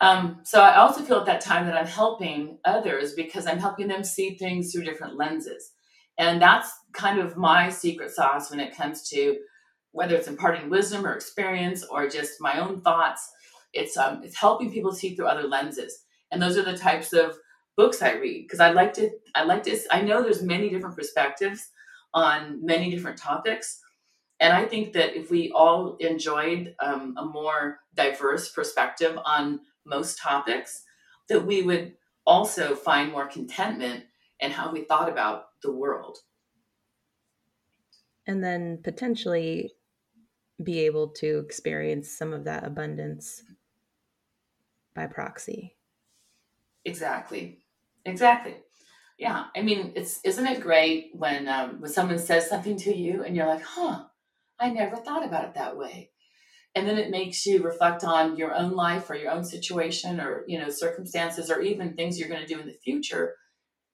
um, 0.00 0.40
so 0.44 0.60
I 0.60 0.76
also 0.76 1.02
feel 1.02 1.18
at 1.18 1.26
that 1.26 1.40
time 1.42 1.66
that 1.66 1.76
I'm 1.76 1.86
helping 1.86 2.58
others 2.64 3.14
because 3.14 3.46
I'm 3.46 3.58
helping 3.58 3.88
them 3.88 4.04
see 4.04 4.36
things 4.36 4.72
through 4.72 4.84
different 4.84 5.16
lenses, 5.16 5.72
and 6.18 6.42
that's 6.42 6.70
kind 6.92 7.20
of 7.20 7.36
my 7.36 7.70
secret 7.70 8.12
sauce 8.12 8.50
when 8.50 8.60
it 8.60 8.76
comes 8.76 9.08
to 9.10 9.38
whether 9.92 10.16
it's 10.16 10.28
imparting 10.28 10.70
wisdom 10.70 11.06
or 11.06 11.14
experience 11.14 11.84
or 11.84 12.08
just 12.08 12.40
my 12.40 12.60
own 12.60 12.80
thoughts. 12.82 13.28
It's 13.72 13.96
um, 13.96 14.22
it's 14.24 14.38
helping 14.38 14.72
people 14.72 14.92
see 14.92 15.14
through 15.16 15.26
other 15.28 15.48
lenses, 15.48 16.04
and 16.32 16.42
those 16.42 16.58
are 16.58 16.64
the 16.64 16.78
types 16.78 17.12
of 17.12 17.36
books 17.76 18.02
I 18.02 18.12
read 18.12 18.44
because 18.44 18.60
I 18.60 18.70
like 18.70 18.92
to 18.94 19.10
I 19.34 19.44
like 19.44 19.64
to 19.64 19.78
I 19.90 20.02
know 20.02 20.22
there's 20.22 20.42
many 20.42 20.70
different 20.70 20.96
perspectives 20.96 21.70
on 22.12 22.64
many 22.64 22.90
different 22.90 23.18
topics 23.18 23.80
and 24.40 24.52
I 24.52 24.66
think 24.66 24.92
that 24.94 25.16
if 25.16 25.30
we 25.30 25.50
all 25.52 25.96
enjoyed 25.96 26.74
um, 26.80 27.16
a 27.16 27.24
more 27.24 27.80
diverse 27.94 28.50
perspective 28.50 29.18
on 29.24 29.60
most 29.86 30.18
topics, 30.18 30.82
that 31.28 31.46
we 31.46 31.62
would 31.62 31.94
also 32.26 32.74
find 32.74 33.12
more 33.12 33.26
contentment 33.26 34.04
in 34.40 34.50
how 34.50 34.72
we 34.72 34.84
thought 34.84 35.08
about 35.08 35.46
the 35.62 35.72
world. 35.72 36.18
And 38.26 38.42
then 38.42 38.80
potentially 38.82 39.72
be 40.62 40.80
able 40.80 41.08
to 41.08 41.38
experience 41.38 42.10
some 42.10 42.32
of 42.32 42.44
that 42.44 42.64
abundance 42.64 43.42
by 44.94 45.06
proxy. 45.06 45.76
Exactly. 46.84 47.63
Exactly. 48.04 48.56
Yeah. 49.18 49.46
I 49.56 49.62
mean, 49.62 49.92
it's 49.96 50.20
isn't 50.24 50.46
it 50.46 50.60
great 50.60 51.10
when 51.14 51.48
um, 51.48 51.80
when 51.80 51.90
someone 51.90 52.18
says 52.18 52.48
something 52.48 52.76
to 52.78 52.94
you 52.96 53.24
and 53.24 53.36
you're 53.36 53.46
like, 53.46 53.62
huh, 53.62 54.04
I 54.60 54.70
never 54.70 54.96
thought 54.96 55.24
about 55.26 55.44
it 55.46 55.54
that 55.54 55.76
way. 55.76 56.10
And 56.74 56.88
then 56.88 56.98
it 56.98 57.10
makes 57.10 57.46
you 57.46 57.62
reflect 57.62 58.04
on 58.04 58.36
your 58.36 58.54
own 58.54 58.72
life 58.72 59.10
or 59.10 59.16
your 59.16 59.32
own 59.32 59.44
situation 59.44 60.20
or, 60.20 60.44
you 60.48 60.58
know, 60.58 60.70
circumstances 60.70 61.50
or 61.50 61.62
even 61.62 61.94
things 61.94 62.18
you're 62.18 62.28
going 62.28 62.46
to 62.46 62.54
do 62.54 62.60
in 62.60 62.66
the 62.66 62.78
future 62.84 63.36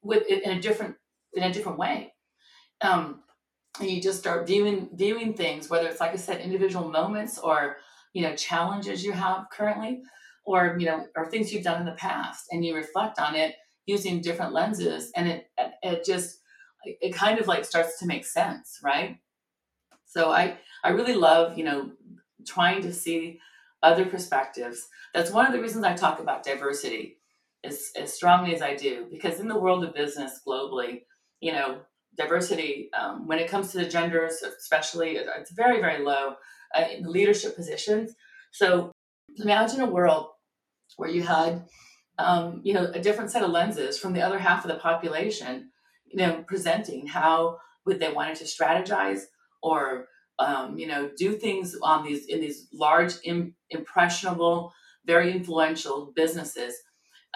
with 0.03 0.27
in 0.29 0.51
a 0.59 0.61
different 0.63 0.97
in 1.35 1.45
a 1.45 1.53
different 1.53 1.79
way. 1.79 2.15
Um, 2.83 3.23
and 3.81 3.91
you 3.91 4.01
just 4.03 4.19
start 4.21 4.47
viewing 4.47 4.91
viewing 4.95 5.35
things, 5.35 5.71
whether 5.71 5.89
it's 5.89 6.01
like 6.01 6.13
I 6.13 6.17
said, 6.17 6.41
individual 6.41 6.91
moments 6.91 7.39
or 7.39 7.79
you 8.15 8.23
know 8.23 8.37
challenges 8.37 9.05
you 9.05 9.13
have 9.13 9.47
currently, 9.53 10.03
or 10.47 10.77
you 10.79 10.87
know, 10.87 11.07
or 11.17 11.31
things 11.31 11.53
you've 11.53 11.65
done 11.65 11.81
in 11.81 11.87
the 11.87 11.93
past, 11.95 12.47
and 12.53 12.65
you 12.65 12.75
reflect 12.77 13.19
on 13.19 13.37
it 13.37 13.55
using 13.87 14.21
different 14.21 14.53
lenses, 14.53 15.13
and 15.17 15.29
it 15.29 15.51
it 15.83 16.05
just 16.05 16.41
it 16.85 17.15
kind 17.15 17.39
of 17.39 17.47
like 17.47 17.65
starts 17.65 17.99
to 17.99 18.07
make 18.07 18.25
sense, 18.25 18.79
right? 18.83 19.19
So 20.07 20.31
I 20.31 20.59
I 20.85 20.91
really 20.91 21.15
love, 21.15 21.59
you 21.59 21.65
know, 21.65 21.93
trying 22.47 22.83
to 22.83 22.93
see 22.93 23.41
other 23.83 24.07
perspectives. 24.07 24.89
That's 25.15 25.31
one 25.31 25.47
of 25.47 25.53
the 25.53 25.61
reasons 25.61 25.85
I 25.85 25.95
talk 25.95 26.21
about 26.21 26.45
diversity 26.45 27.19
as, 27.65 27.91
as 27.97 28.13
strongly 28.13 28.55
as 28.55 28.63
I 28.63 28.75
do, 28.75 29.07
because 29.11 29.41
in 29.41 29.49
the 29.49 29.59
world 29.59 29.85
of 29.85 29.95
business 29.95 30.41
globally, 30.47 31.03
you 31.41 31.53
know, 31.53 31.81
diversity, 32.17 32.91
um, 32.99 33.27
when 33.27 33.39
it 33.39 33.49
comes 33.49 33.73
to 33.73 33.79
the 33.79 33.89
genders, 33.89 34.43
especially, 34.43 35.17
it's 35.17 35.53
very, 35.53 35.81
very 35.81 36.05
low 36.05 36.35
uh, 36.75 36.85
in 36.91 37.05
leadership 37.05 37.57
positions. 37.57 38.15
So 38.53 38.93
imagine 39.37 39.81
a 39.81 39.87
world 39.87 40.27
where 40.97 41.11
you 41.11 41.23
had, 41.23 41.65
um, 42.21 42.61
you 42.65 42.75
know, 42.75 42.91
a 42.95 43.01
different 43.01 43.31
set 43.31 43.43
of 43.43 43.51
lenses 43.51 43.99
from 43.99 44.13
the 44.13 44.23
other 44.23 44.39
half 44.39 44.65
of 44.65 44.71
the 44.71 44.79
population, 44.79 45.71
you 46.07 46.19
know, 46.19 46.45
presenting 46.47 47.07
how 47.07 47.59
would 47.87 48.01
they 48.01 48.13
wanted 48.13 48.37
to 48.37 48.45
strategize, 48.45 49.23
or 49.63 50.07
um, 50.39 50.79
you 50.79 50.87
know 50.87 51.11
do 51.17 51.35
things 51.35 51.77
on 51.83 52.05
these 52.05 52.27
in 52.27 52.41
these 52.41 52.69
large 52.73 53.15
Im- 53.25 53.55
impressionable 53.71 54.73
very 55.07 55.33
influential 55.33 56.13
businesses. 56.15 56.75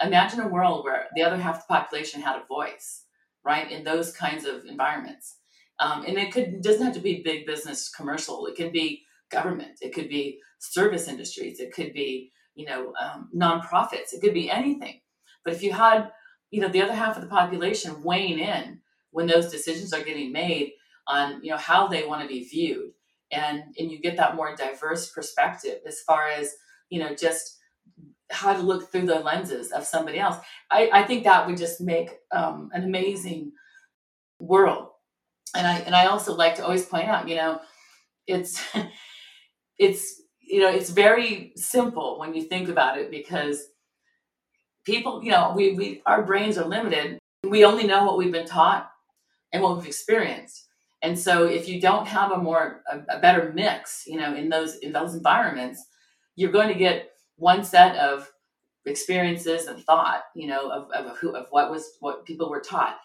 Imagine 0.03 0.41
a 0.41 0.47
world 0.47 0.83
where 0.83 1.07
the 1.15 1.23
other 1.23 1.37
half 1.37 1.57
of 1.57 1.61
the 1.61 1.73
population 1.73 2.21
had 2.21 2.37
a 2.37 2.45
voice 2.45 3.05
right 3.43 3.71
in 3.71 3.83
those 3.83 4.11
kinds 4.11 4.45
of 4.45 4.65
environments. 4.65 5.37
Um, 5.79 6.05
and 6.05 6.17
it 6.17 6.31
could 6.31 6.61
doesn't 6.61 6.85
have 6.85 6.95
to 6.95 7.01
be 7.01 7.21
big 7.23 7.45
business 7.45 7.89
commercial. 7.89 8.45
It 8.47 8.55
could 8.55 8.71
be 8.71 9.03
government. 9.31 9.77
It 9.81 9.93
could 9.93 10.09
be 10.09 10.39
service 10.59 11.07
industries. 11.07 11.59
It 11.59 11.73
could 11.73 11.93
be 11.93 12.31
you 12.55 12.65
know 12.65 12.93
um, 13.01 13.29
nonprofits. 13.35 14.13
It 14.13 14.21
could 14.21 14.33
be 14.33 14.49
anything. 14.49 15.01
But 15.43 15.53
if 15.53 15.63
you 15.63 15.73
had 15.73 16.11
you 16.51 16.61
know 16.61 16.69
the 16.69 16.81
other 16.81 16.93
half 16.95 17.17
of 17.17 17.23
the 17.23 17.29
population 17.29 18.03
weighing 18.03 18.39
in 18.39 18.79
when 19.11 19.27
those 19.27 19.51
decisions 19.51 19.93
are 19.93 20.03
getting 20.03 20.31
made 20.31 20.73
on 21.07 21.43
you 21.43 21.51
know 21.51 21.57
how 21.57 21.87
they 21.87 22.05
want 22.05 22.21
to 22.21 22.27
be 22.27 22.43
viewed 22.43 22.91
and 23.31 23.63
and 23.77 23.91
you 23.91 23.99
get 23.99 24.17
that 24.17 24.35
more 24.35 24.55
diverse 24.55 25.11
perspective 25.11 25.79
as 25.85 26.01
far 26.01 26.29
as 26.29 26.53
you 26.89 26.99
know 26.99 27.15
just 27.15 27.57
how 28.31 28.53
to 28.53 28.61
look 28.61 28.91
through 28.91 29.05
the 29.05 29.19
lenses 29.19 29.71
of 29.71 29.85
somebody 29.85 30.19
else 30.19 30.37
i, 30.71 30.89
I 30.93 31.03
think 31.03 31.23
that 31.23 31.45
would 31.47 31.57
just 31.57 31.81
make 31.81 32.09
um, 32.31 32.69
an 32.73 32.83
amazing 32.83 33.51
world. 34.39 34.89
And 35.55 35.67
i 35.67 35.77
and 35.79 35.95
i 35.95 36.07
also 36.07 36.35
like 36.35 36.55
to 36.55 36.63
always 36.63 36.85
point 36.85 37.07
out 37.07 37.29
you 37.29 37.35
know 37.35 37.59
it's 38.27 38.63
it's 39.79 40.21
you 40.47 40.59
know 40.59 40.69
it's 40.69 40.89
very 40.89 41.51
simple 41.55 42.19
when 42.19 42.33
you 42.33 42.43
think 42.43 42.69
about 42.69 42.97
it 42.97 43.11
because 43.11 43.67
people 44.85 45.23
you 45.23 45.31
know 45.31 45.53
we, 45.55 45.73
we 45.73 46.01
our 46.05 46.23
brains 46.23 46.57
are 46.57 46.65
limited 46.65 47.19
we 47.43 47.65
only 47.65 47.85
know 47.85 48.05
what 48.05 48.17
we've 48.17 48.31
been 48.31 48.47
taught 48.47 48.89
and 49.53 49.61
what 49.61 49.77
we've 49.77 49.87
experienced 49.87 50.65
and 51.05 51.19
so 51.19 51.45
if 51.45 51.69
you 51.69 51.79
don't 51.79 52.07
have 52.07 52.31
a 52.31 52.37
more 52.39 52.81
a, 52.91 53.17
a 53.17 53.19
better 53.19 53.51
mix, 53.53 54.05
you 54.07 54.17
know, 54.17 54.35
in 54.35 54.49
those 54.49 54.77
in 54.77 54.91
those 54.91 55.13
environments, 55.13 55.85
you're 56.35 56.51
going 56.51 56.69
to 56.69 56.79
get 56.79 57.11
one 57.35 57.63
set 57.63 57.95
of 57.97 58.31
experiences 58.85 59.67
and 59.67 59.83
thought, 59.83 60.23
you 60.35 60.47
know, 60.47 60.67
of, 60.71 60.89
of, 60.91 61.15
who, 61.19 61.35
of 61.35 61.45
what 61.51 61.69
was 61.69 61.91
what 61.99 62.25
people 62.25 62.49
were 62.49 62.59
taught. 62.59 62.97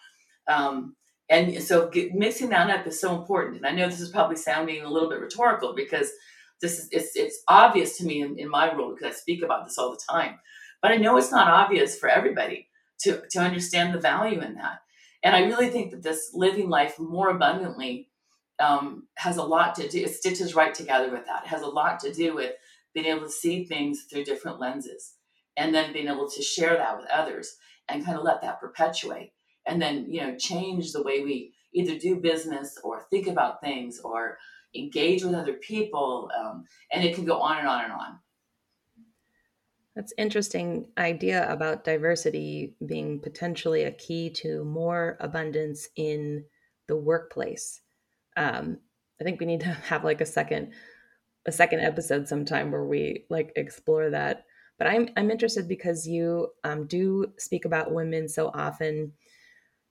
Um, 0.47 0.95
and 1.29 1.61
so 1.63 1.89
get, 1.89 2.15
mixing 2.15 2.49
that 2.49 2.71
up 2.71 2.87
is 2.87 2.99
so 2.99 3.15
important. 3.15 3.57
And 3.57 3.67
I 3.67 3.71
know 3.71 3.87
this 3.87 4.01
is 4.01 4.09
probably 4.09 4.35
sounding 4.35 4.81
a 4.81 4.89
little 4.89 5.07
bit 5.07 5.19
rhetorical 5.19 5.75
because 5.75 6.09
this 6.61 6.79
is 6.79 6.87
it's, 6.91 7.15
it's 7.15 7.41
obvious 7.47 7.97
to 7.97 8.05
me 8.05 8.21
in, 8.21 8.37
in 8.39 8.49
my 8.49 8.73
role 8.73 8.93
because 8.93 9.15
I 9.15 9.17
speak 9.17 9.43
about 9.43 9.65
this 9.65 9.77
all 9.77 9.91
the 9.91 10.01
time. 10.09 10.39
But 10.81 10.91
I 10.91 10.97
know 10.97 11.17
it's 11.17 11.31
not 11.31 11.47
obvious 11.47 11.97
for 11.97 12.09
everybody 12.09 12.67
to, 13.01 13.21
to 13.31 13.39
understand 13.39 13.93
the 13.93 13.99
value 13.99 14.41
in 14.41 14.55
that. 14.55 14.79
And 15.23 15.35
I 15.35 15.41
really 15.41 15.69
think 15.69 15.91
that 15.91 16.03
this 16.03 16.31
living 16.33 16.69
life 16.69 16.97
more 16.97 17.29
abundantly 17.29 18.09
um, 18.59 19.07
has 19.15 19.37
a 19.37 19.43
lot 19.43 19.75
to 19.75 19.87
do, 19.87 20.03
it 20.03 20.15
stitches 20.15 20.55
right 20.55 20.73
together 20.73 21.11
with 21.11 21.25
that. 21.25 21.43
It 21.43 21.49
has 21.49 21.61
a 21.61 21.67
lot 21.67 21.99
to 22.01 22.13
do 22.13 22.35
with 22.35 22.53
being 22.93 23.07
able 23.07 23.21
to 23.21 23.31
see 23.31 23.63
things 23.63 24.05
through 24.09 24.23
different 24.23 24.59
lenses 24.59 25.13
and 25.57 25.73
then 25.73 25.93
being 25.93 26.07
able 26.07 26.29
to 26.29 26.41
share 26.41 26.75
that 26.77 26.97
with 26.97 27.09
others 27.09 27.55
and 27.89 28.05
kind 28.05 28.17
of 28.17 28.23
let 28.23 28.41
that 28.41 28.59
perpetuate 28.59 29.33
and 29.67 29.81
then, 29.81 30.07
you 30.09 30.21
know, 30.21 30.35
change 30.37 30.91
the 30.91 31.03
way 31.03 31.23
we 31.23 31.53
either 31.73 31.97
do 31.97 32.15
business 32.17 32.77
or 32.83 33.05
think 33.09 33.27
about 33.27 33.61
things 33.61 33.99
or 34.03 34.37
engage 34.75 35.23
with 35.23 35.33
other 35.33 35.53
people. 35.53 36.29
Um, 36.37 36.65
and 36.91 37.03
it 37.03 37.15
can 37.15 37.25
go 37.25 37.39
on 37.39 37.59
and 37.59 37.67
on 37.67 37.83
and 37.85 37.93
on. 37.93 38.19
That's 39.95 40.13
interesting 40.17 40.87
idea 40.97 41.51
about 41.51 41.83
diversity 41.83 42.75
being 42.85 43.19
potentially 43.19 43.83
a 43.83 43.91
key 43.91 44.29
to 44.35 44.63
more 44.63 45.17
abundance 45.19 45.89
in 45.97 46.45
the 46.87 46.95
workplace. 46.95 47.81
Um, 48.37 48.77
I 49.19 49.23
think 49.23 49.39
we 49.39 49.45
need 49.45 49.59
to 49.61 49.67
have 49.89 50.03
like 50.03 50.21
a 50.21 50.25
second 50.25 50.73
a 51.47 51.51
second 51.51 51.79
episode 51.79 52.27
sometime 52.27 52.71
where 52.71 52.85
we 52.85 53.25
like 53.29 53.51
explore 53.55 54.11
that. 54.11 54.45
But 54.77 54.87
I'm 54.87 55.09
I'm 55.17 55.29
interested 55.29 55.67
because 55.67 56.07
you 56.07 56.49
um, 56.63 56.87
do 56.87 57.33
speak 57.37 57.65
about 57.65 57.93
women 57.93 58.29
so 58.29 58.49
often. 58.53 59.13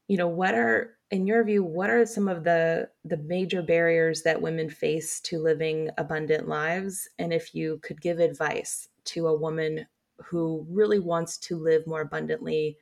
You 0.08 0.16
know, 0.16 0.28
what 0.28 0.54
are 0.54 0.96
in 1.11 1.26
your 1.26 1.43
view 1.45 1.64
what 1.64 1.90
are 1.90 2.07
some 2.07 2.29
of 2.29 2.45
the 2.45 2.88
the 3.05 3.17
major 3.19 3.62
barriers 3.62 4.23
that 4.23 4.40
women 4.40 4.71
face 4.71 5.21
to 5.21 5.38
living 5.38 5.90
abundant 5.99 6.49
lives? 6.49 7.09
And 7.19 7.33
if 7.33 7.55
you 7.55 7.81
could 7.83 8.00
give 8.00 8.19
advice 8.19 8.88
to 9.07 9.26
a 9.26 9.38
woman 9.38 9.87
who 10.19 10.67
really 10.69 10.99
wants 10.99 11.38
to 11.38 11.57
live 11.57 11.87
more 11.87 12.02
abundantly 12.02 12.79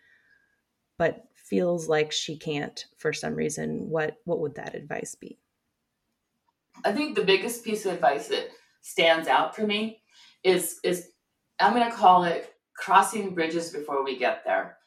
but 0.98 1.28
feels 1.34 1.88
like 1.88 2.10
she 2.10 2.36
can't 2.36 2.86
for 2.98 3.12
some 3.12 3.34
reason 3.34 3.88
what 3.88 4.16
what 4.24 4.40
would 4.40 4.54
that 4.56 4.74
advice 4.74 5.14
be? 5.14 5.38
I 6.84 6.92
think 6.92 7.16
the 7.16 7.24
biggest 7.24 7.64
piece 7.64 7.86
of 7.86 7.94
advice 7.94 8.28
that 8.28 8.50
stands 8.80 9.28
out 9.28 9.56
for 9.56 9.66
me 9.66 10.02
is 10.44 10.80
is 10.84 11.10
I'm 11.60 11.74
going 11.74 11.90
to 11.90 11.96
call 11.96 12.24
it 12.24 12.54
crossing 12.76 13.34
bridges 13.34 13.70
before 13.70 14.04
we 14.04 14.16
get 14.16 14.44
there 14.44 14.77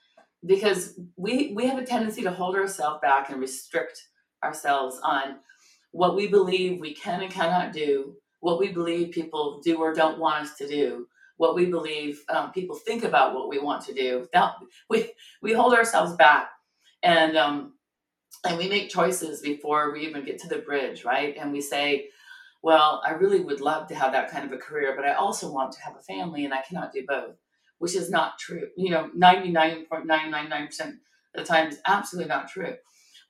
because 0.45 0.99
we 1.17 1.53
we 1.55 1.67
have 1.67 1.77
a 1.77 1.85
tendency 1.85 2.21
to 2.23 2.31
hold 2.31 2.55
ourselves 2.55 2.99
back 3.01 3.29
and 3.29 3.39
restrict 3.39 4.01
ourselves 4.43 4.99
on 5.03 5.37
what 5.91 6.15
we 6.15 6.27
believe 6.27 6.79
we 6.79 6.93
can 6.93 7.21
and 7.21 7.31
cannot 7.31 7.73
do 7.73 8.15
what 8.39 8.59
we 8.59 8.71
believe 8.71 9.11
people 9.11 9.61
do 9.63 9.77
or 9.77 9.93
don't 9.93 10.19
want 10.19 10.43
us 10.45 10.55
to 10.57 10.67
do 10.67 11.07
what 11.37 11.55
we 11.55 11.65
believe 11.65 12.21
um, 12.29 12.51
people 12.51 12.75
think 12.75 13.03
about 13.03 13.33
what 13.33 13.49
we 13.49 13.59
want 13.59 13.83
to 13.85 13.93
do. 13.93 14.27
That 14.33 14.53
we 14.89 15.11
we 15.41 15.53
hold 15.53 15.73
ourselves 15.73 16.13
back 16.13 16.49
and 17.03 17.37
um 17.37 17.73
and 18.45 18.57
we 18.57 18.67
make 18.69 18.89
choices 18.89 19.41
before 19.41 19.91
we 19.91 20.01
even 20.07 20.25
get 20.25 20.39
to 20.39 20.47
the 20.47 20.59
bridge 20.59 21.03
right? 21.05 21.35
And 21.37 21.51
we 21.51 21.61
say 21.61 22.09
well 22.63 23.01
i 23.05 23.11
really 23.11 23.39
would 23.39 23.61
love 23.61 23.87
to 23.87 23.95
have 23.95 24.11
that 24.11 24.31
kind 24.31 24.45
of 24.45 24.51
a 24.51 24.57
career 24.57 24.93
but 24.95 25.05
i 25.05 25.13
also 25.13 25.51
want 25.51 25.71
to 25.71 25.81
have 25.81 25.95
a 25.95 26.03
family 26.03 26.45
and 26.45 26.53
i 26.53 26.61
cannot 26.61 26.93
do 26.93 27.03
both 27.07 27.35
which 27.81 27.95
is 27.95 28.09
not 28.09 28.39
true. 28.39 28.67
You 28.77 28.91
know 28.91 29.09
99.999% 29.17 30.79
of 30.81 30.93
the 31.35 31.43
time 31.43 31.67
is 31.67 31.79
absolutely 31.85 32.29
not 32.29 32.49
true. 32.49 32.75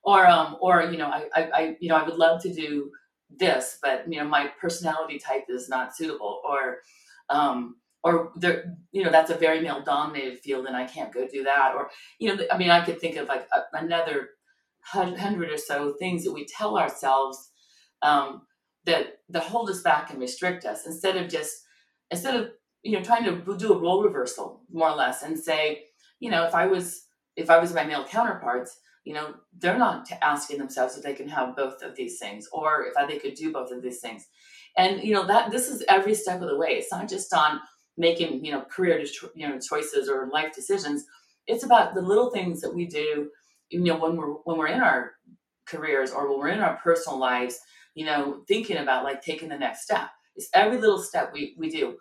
Or 0.03 0.27
um 0.27 0.58
or 0.62 0.84
you 0.84 0.98
know 0.98 1.08
I, 1.08 1.27
I 1.36 1.41
i 1.60 1.77
you 1.79 1.89
know 1.89 1.96
i 1.96 2.03
would 2.03 2.17
love 2.17 2.41
to 2.43 2.53
do 2.53 2.91
this 3.29 3.77
but 3.81 4.05
you 4.12 4.20
know 4.20 4.27
my 4.27 4.48
personality 4.60 5.20
type 5.20 5.46
is 5.50 5.70
not 5.70 5.96
suitable. 5.96 6.41
Or 6.43 6.79
um 7.29 7.77
or 8.03 8.31
there 8.36 8.75
you 8.91 9.03
know 9.03 9.12
that's 9.12 9.31
a 9.31 9.36
very 9.36 9.62
male 9.62 9.81
dominated 9.84 10.39
field 10.39 10.65
and 10.65 10.75
i 10.75 10.86
can't 10.86 11.13
go 11.13 11.27
do 11.27 11.43
that. 11.43 11.74
Or 11.75 11.89
you 12.20 12.36
know 12.36 12.43
i 12.51 12.58
mean 12.58 12.72
i 12.72 12.84
could 12.84 13.00
think 13.00 13.15
of 13.17 13.27
like 13.27 13.48
a, 13.53 13.77
another 13.77 14.29
hundred 14.84 15.51
or 15.51 15.58
so 15.58 15.93
things 16.00 16.24
that 16.24 16.34
we 16.34 16.46
tell 16.46 16.77
ourselves 16.77 17.51
um, 18.01 18.41
that 18.86 19.20
that 19.29 19.43
hold 19.43 19.70
us 19.70 19.81
back 19.81 20.10
and 20.10 20.20
restrict 20.20 20.65
us 20.65 20.86
instead 20.86 21.17
of 21.17 21.29
just 21.29 21.63
instead 22.10 22.36
of 22.36 22.51
you 22.83 22.91
know 22.91 23.03
trying 23.03 23.23
to 23.23 23.57
do 23.57 23.73
a 23.73 23.77
role 23.77 24.03
reversal 24.03 24.61
more 24.71 24.89
or 24.89 24.95
less 24.95 25.23
and 25.23 25.38
say 25.38 25.83
you 26.19 26.29
know 26.29 26.45
if 26.45 26.55
i 26.55 26.65
was 26.65 27.05
if 27.35 27.50
i 27.50 27.57
was 27.57 27.73
my 27.73 27.83
male 27.83 28.05
counterparts 28.05 28.79
you 29.03 29.13
know 29.13 29.33
they're 29.57 29.77
not 29.77 30.09
asking 30.21 30.57
themselves 30.57 30.95
if 30.95 31.03
they 31.03 31.13
can 31.13 31.27
have 31.27 31.55
both 31.55 31.81
of 31.81 31.95
these 31.95 32.19
things 32.19 32.47
or 32.51 32.85
if 32.85 32.93
they 33.07 33.17
could 33.17 33.33
do 33.35 33.51
both 33.51 33.71
of 33.71 33.81
these 33.81 34.00
things. 34.00 34.27
And 34.77 35.03
you 35.03 35.13
know 35.13 35.25
that 35.27 35.51
this 35.51 35.69
is 35.69 35.83
every 35.89 36.13
step 36.13 36.41
of 36.41 36.47
the 36.47 36.57
way. 36.57 36.69
It's 36.71 36.91
not 36.91 37.09
just 37.09 37.33
on 37.33 37.59
making 37.97 38.45
you 38.45 38.51
know 38.51 38.61
career 38.61 39.03
you 39.35 39.47
know 39.47 39.59
choices 39.59 40.07
or 40.07 40.29
life 40.31 40.53
decisions. 40.53 41.05
It's 41.47 41.63
about 41.63 41.93
the 41.93 42.01
little 42.01 42.29
things 42.29 42.61
that 42.61 42.73
we 42.73 42.85
do 42.85 43.29
you 43.69 43.79
know 43.79 43.97
when 43.97 44.15
we're 44.15 44.33
when 44.45 44.57
we're 44.57 44.67
in 44.67 44.81
our 44.81 45.13
careers 45.65 46.11
or 46.11 46.29
when 46.29 46.39
we're 46.39 46.50
in 46.50 46.59
our 46.59 46.77
personal 46.83 47.17
lives 47.19 47.59
you 47.95 48.05
know 48.05 48.43
thinking 48.47 48.77
about 48.77 49.03
like 49.03 49.21
taking 49.21 49.50
the 49.50 49.57
next 49.57 49.83
step. 49.83 50.09
It's 50.35 50.50
every 50.53 50.79
little 50.79 51.01
step 51.01 51.31
we 51.33 51.55
we 51.57 51.69
do 51.69 51.97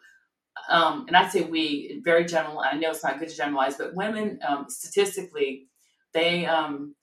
um, 0.69 1.05
and 1.07 1.17
i'd 1.17 1.31
say 1.31 1.43
we 1.43 2.01
very 2.05 2.25
general 2.25 2.61
i 2.61 2.73
know 2.75 2.91
it's 2.91 3.05
not 3.05 3.19
good 3.19 3.29
to 3.29 3.37
generalize 3.37 3.77
but 3.77 3.95
women 3.95 4.39
um, 4.47 4.67
statistically 4.69 5.67
they 6.13 6.47
um, 6.47 6.95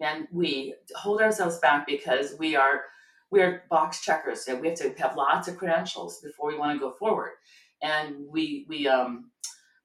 and 0.00 0.26
we 0.32 0.74
hold 0.96 1.20
ourselves 1.20 1.58
back 1.58 1.86
because 1.86 2.34
we 2.38 2.56
are 2.56 2.82
we 3.30 3.42
are 3.42 3.62
box 3.70 4.02
checkers 4.02 4.44
so 4.44 4.56
we 4.56 4.68
have 4.68 4.78
to 4.78 4.94
have 4.98 5.16
lots 5.16 5.48
of 5.48 5.56
credentials 5.56 6.20
before 6.20 6.48
we 6.48 6.58
want 6.58 6.72
to 6.72 6.78
go 6.78 6.92
forward 6.92 7.32
and 7.82 8.16
we 8.30 8.66
we 8.68 8.88
um, 8.88 9.30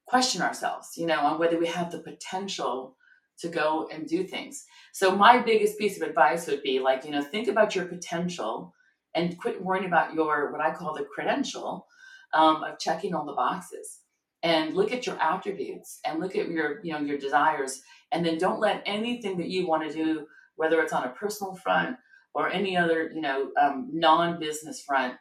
question 0.10 0.42
ourselves, 0.42 0.94
you 0.98 1.06
know, 1.06 1.20
on 1.20 1.40
whether 1.40 1.60
we 1.60 1.68
have 1.68 1.92
the 1.92 2.00
potential 2.00 2.98
to 3.40 3.48
go 3.48 3.88
and 3.94 4.08
do 4.08 4.24
things. 4.24 4.66
So 4.92 5.16
my 5.16 5.40
biggest 5.40 5.78
piece 5.78 6.02
of 6.02 6.08
advice 6.08 6.48
would 6.48 6.64
be 6.64 6.80
like, 6.80 7.06
you 7.06 7.12
know, 7.12 7.22
think 7.22 7.48
about 7.48 7.76
your 7.76 7.86
potential 7.86 8.74
and 9.16 9.38
quit 9.38 9.64
worrying 9.64 9.86
about 9.86 10.14
your 10.16 10.52
what 10.52 10.62
I 10.62 10.74
call 10.74 10.96
the 10.96 11.06
credential 11.06 11.86
um, 12.34 12.64
of 12.64 12.80
checking 12.80 13.14
all 13.14 13.26
the 13.26 13.34
boxes 13.34 14.00
and 14.44 14.74
look 14.74 14.92
at 14.92 15.06
your 15.06 15.22
attributes 15.22 16.00
and 16.06 16.20
look 16.20 16.36
at 16.36 16.50
your 16.50 16.80
you 16.84 16.94
know 16.94 17.00
your 17.00 17.18
desires 17.18 17.82
and 18.12 18.26
then 18.26 18.38
don't 18.38 18.60
let 18.60 18.84
anything 18.86 19.38
that 19.38 19.50
you 19.50 19.68
want 19.68 19.88
to 19.88 19.94
do 19.94 20.26
whether 20.56 20.82
it's 20.82 20.94
on 20.94 21.04
a 21.04 21.10
personal 21.10 21.56
front 21.56 21.98
or 22.34 22.50
any 22.50 22.78
other 22.78 23.12
you 23.14 23.22
know 23.22 23.52
um, 23.62 23.90
non-business 23.92 24.82
front 24.82 25.16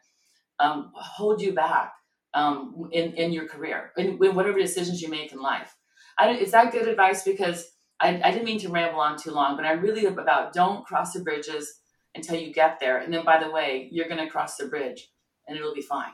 um, 0.61 0.91
hold 0.95 1.41
you 1.41 1.53
back 1.53 1.93
um, 2.35 2.89
in, 2.93 3.15
in 3.15 3.33
your 3.33 3.47
career, 3.47 3.93
in, 3.97 4.23
in, 4.23 4.35
whatever 4.35 4.59
decisions 4.59 5.01
you 5.01 5.09
make 5.09 5.33
in 5.33 5.41
life. 5.41 5.75
I, 6.19 6.31
is 6.31 6.51
that 6.53 6.73
good 6.73 6.89
advice? 6.89 7.23
Because 7.23 7.71
I, 8.01 8.21
I 8.23 8.31
didn't 8.31 8.45
mean 8.45 8.61
to 8.61 8.69
ramble 8.69 9.01
on 9.01 9.17
too 9.17 9.31
long, 9.31 9.57
but 9.57 9.65
I'm 9.65 9.81
really 9.81 10.07
about 10.07 10.53
don't 10.53 10.85
cross 10.85 11.13
the 11.13 11.21
bridges 11.21 11.81
until 12.15 12.37
you 12.37 12.53
get 12.53 12.79
there. 12.81 12.99
And 12.99 13.13
then, 13.13 13.25
by 13.25 13.43
the 13.43 13.51
way, 13.51 13.89
you're 13.91 14.09
going 14.09 14.25
to 14.25 14.31
cross 14.31 14.57
the 14.57 14.67
bridge 14.67 15.09
and 15.47 15.57
it'll 15.57 15.75
be 15.75 15.83
fine. 15.83 16.13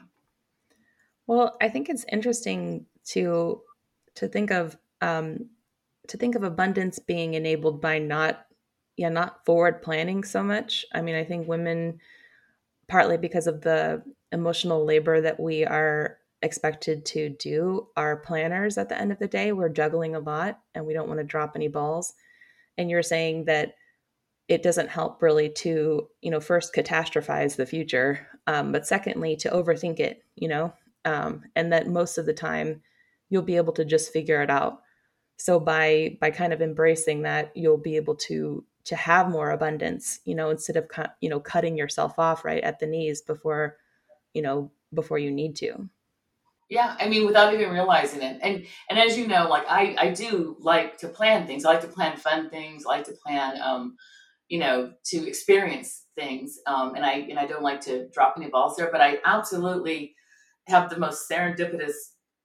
Well, 1.27 1.57
I 1.61 1.69
think 1.69 1.89
it's 1.89 2.05
interesting 2.11 2.87
to 3.07 3.63
to 4.17 4.29
think 4.29 4.51
of 4.51 4.77
um, 5.01 5.47
to 6.09 6.17
think 6.17 6.35
of 6.35 6.43
abundance 6.43 6.99
being 6.99 7.35
enabled 7.35 7.81
by 7.81 7.99
not 7.99 8.47
yeah 8.97 9.09
not 9.09 9.45
forward 9.45 9.83
planning 9.83 10.25
so 10.25 10.43
much. 10.43 10.85
I 10.93 11.01
mean, 11.01 11.15
I 11.15 11.25
think 11.25 11.49
women 11.49 12.01
partly 12.89 13.17
because 13.17 13.47
of 13.47 13.63
the 13.63 14.03
emotional 14.33 14.85
labor 14.85 15.21
that 15.21 15.41
we 15.41 15.65
are 15.65 16.19
expected 16.43 17.07
to 17.07 17.31
do 17.31 17.89
are 17.97 18.19
planners 18.19 18.77
at 18.77 18.91
the 18.91 19.01
end 19.01 19.11
of 19.11 19.19
the 19.19 19.27
day. 19.27 19.53
We're 19.53 19.71
juggling 19.71 20.15
a 20.15 20.21
lot 20.21 20.61
and 20.75 20.85
we 20.85 20.93
don't 20.93 21.09
want 21.09 21.19
to 21.21 21.25
drop 21.25 21.53
any 21.55 21.69
balls. 21.69 22.13
And 22.77 22.91
you're 22.91 23.03
saying 23.03 23.47
that 23.47 23.77
it 24.49 24.63
doesn't 24.63 24.91
help 24.91 25.23
really 25.23 25.49
to, 25.49 26.07
you 26.21 26.31
know, 26.31 26.41
first 26.41 26.75
catastrophize 26.75 27.57
the 27.57 27.65
future, 27.65 28.27
um, 28.47 28.73
but 28.73 28.87
secondly, 28.87 29.37
to 29.37 29.49
overthink 29.49 30.01
it, 30.01 30.23
you 30.37 30.49
know, 30.49 30.75
um, 31.05 31.43
and 31.57 31.73
that 31.73 31.89
most 31.89 32.19
of 32.19 32.27
the 32.27 32.33
time 32.35 32.83
you'll 33.29 33.43
be 33.43 33.57
able 33.57 33.73
to 33.75 33.85
just 33.85 34.13
figure 34.13 34.43
it 34.43 34.51
out. 34.51 34.81
So 35.37 35.59
by 35.59 36.17
by 36.21 36.31
kind 36.31 36.53
of 36.53 36.63
embracing 36.63 37.23
that, 37.23 37.53
you'll 37.57 37.79
be 37.79 37.97
able 37.97 38.15
to 38.17 38.65
to 38.85 38.97
have 38.97 39.31
more 39.31 39.51
abundance, 39.51 40.21
you 40.25 40.35
know, 40.35 40.51
instead 40.51 40.77
of 40.77 40.89
you 41.21 41.29
know 41.29 41.41
cutting 41.41 41.77
yourself 41.77 42.19
off 42.19 42.45
right 42.45 42.63
at 42.63 42.79
the 42.79 42.87
knees 42.87 43.23
before 43.23 43.77
you 44.33 44.43
know 44.43 44.71
before 44.93 45.19
you 45.19 45.31
need 45.31 45.57
to. 45.57 45.89
Yeah 46.71 46.97
i 46.99 47.09
mean 47.09 47.27
without 47.27 47.53
even 47.53 47.71
realizing 47.71 48.23
it. 48.23 48.39
And 48.43 48.67
and 48.89 48.99
as 48.99 49.19
you 49.19 49.27
know 49.27 49.49
like 49.49 49.65
i 49.69 49.97
i 49.99 50.11
do 50.11 50.57
like 50.61 50.99
to 50.99 51.09
plan 51.09 51.47
things. 51.47 51.65
I 51.65 51.73
like 51.73 51.83
to 51.83 51.89
plan 51.89 52.17
fun 52.17 52.51
things. 52.51 52.85
I 52.87 52.91
like 52.91 53.05
to 53.07 53.13
plan 53.13 53.61
um 53.61 53.97
you 54.49 54.59
know 54.59 54.93
to 55.07 55.29
experience 55.29 56.05
things. 56.15 56.59
Um 56.67 56.95
and 56.95 57.05
i 57.05 57.13
and 57.13 57.39
i 57.39 57.47
don't 57.47 57.63
like 57.63 57.81
to 57.83 58.09
drop 58.09 58.35
any 58.37 58.49
balls 58.49 58.77
there 58.77 58.91
but 58.91 59.01
i 59.01 59.19
absolutely 59.25 60.15
have 60.69 60.91
the 60.91 60.99
most 60.99 61.29
serendipitous 61.31 61.95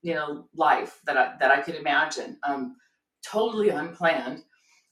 you 0.02 0.14
know 0.14 0.48
life 0.54 1.00
that 1.06 1.16
i 1.16 1.34
that 1.40 1.50
i 1.50 1.60
could 1.60 1.74
imagine 1.74 2.38
um 2.44 2.76
totally 3.26 3.70
unplanned 3.70 4.42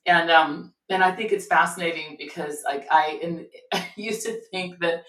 and 0.07 0.31
um 0.31 0.73
and 0.91 1.05
i 1.05 1.13
think 1.13 1.33
it's 1.33 1.47
fascinating 1.47 2.17
because 2.19 2.63
like 2.65 2.87
i 2.91 3.19
in, 3.23 3.47
I 3.73 3.87
used 3.97 4.27
to 4.27 4.41
think 4.53 4.81
that 4.81 5.03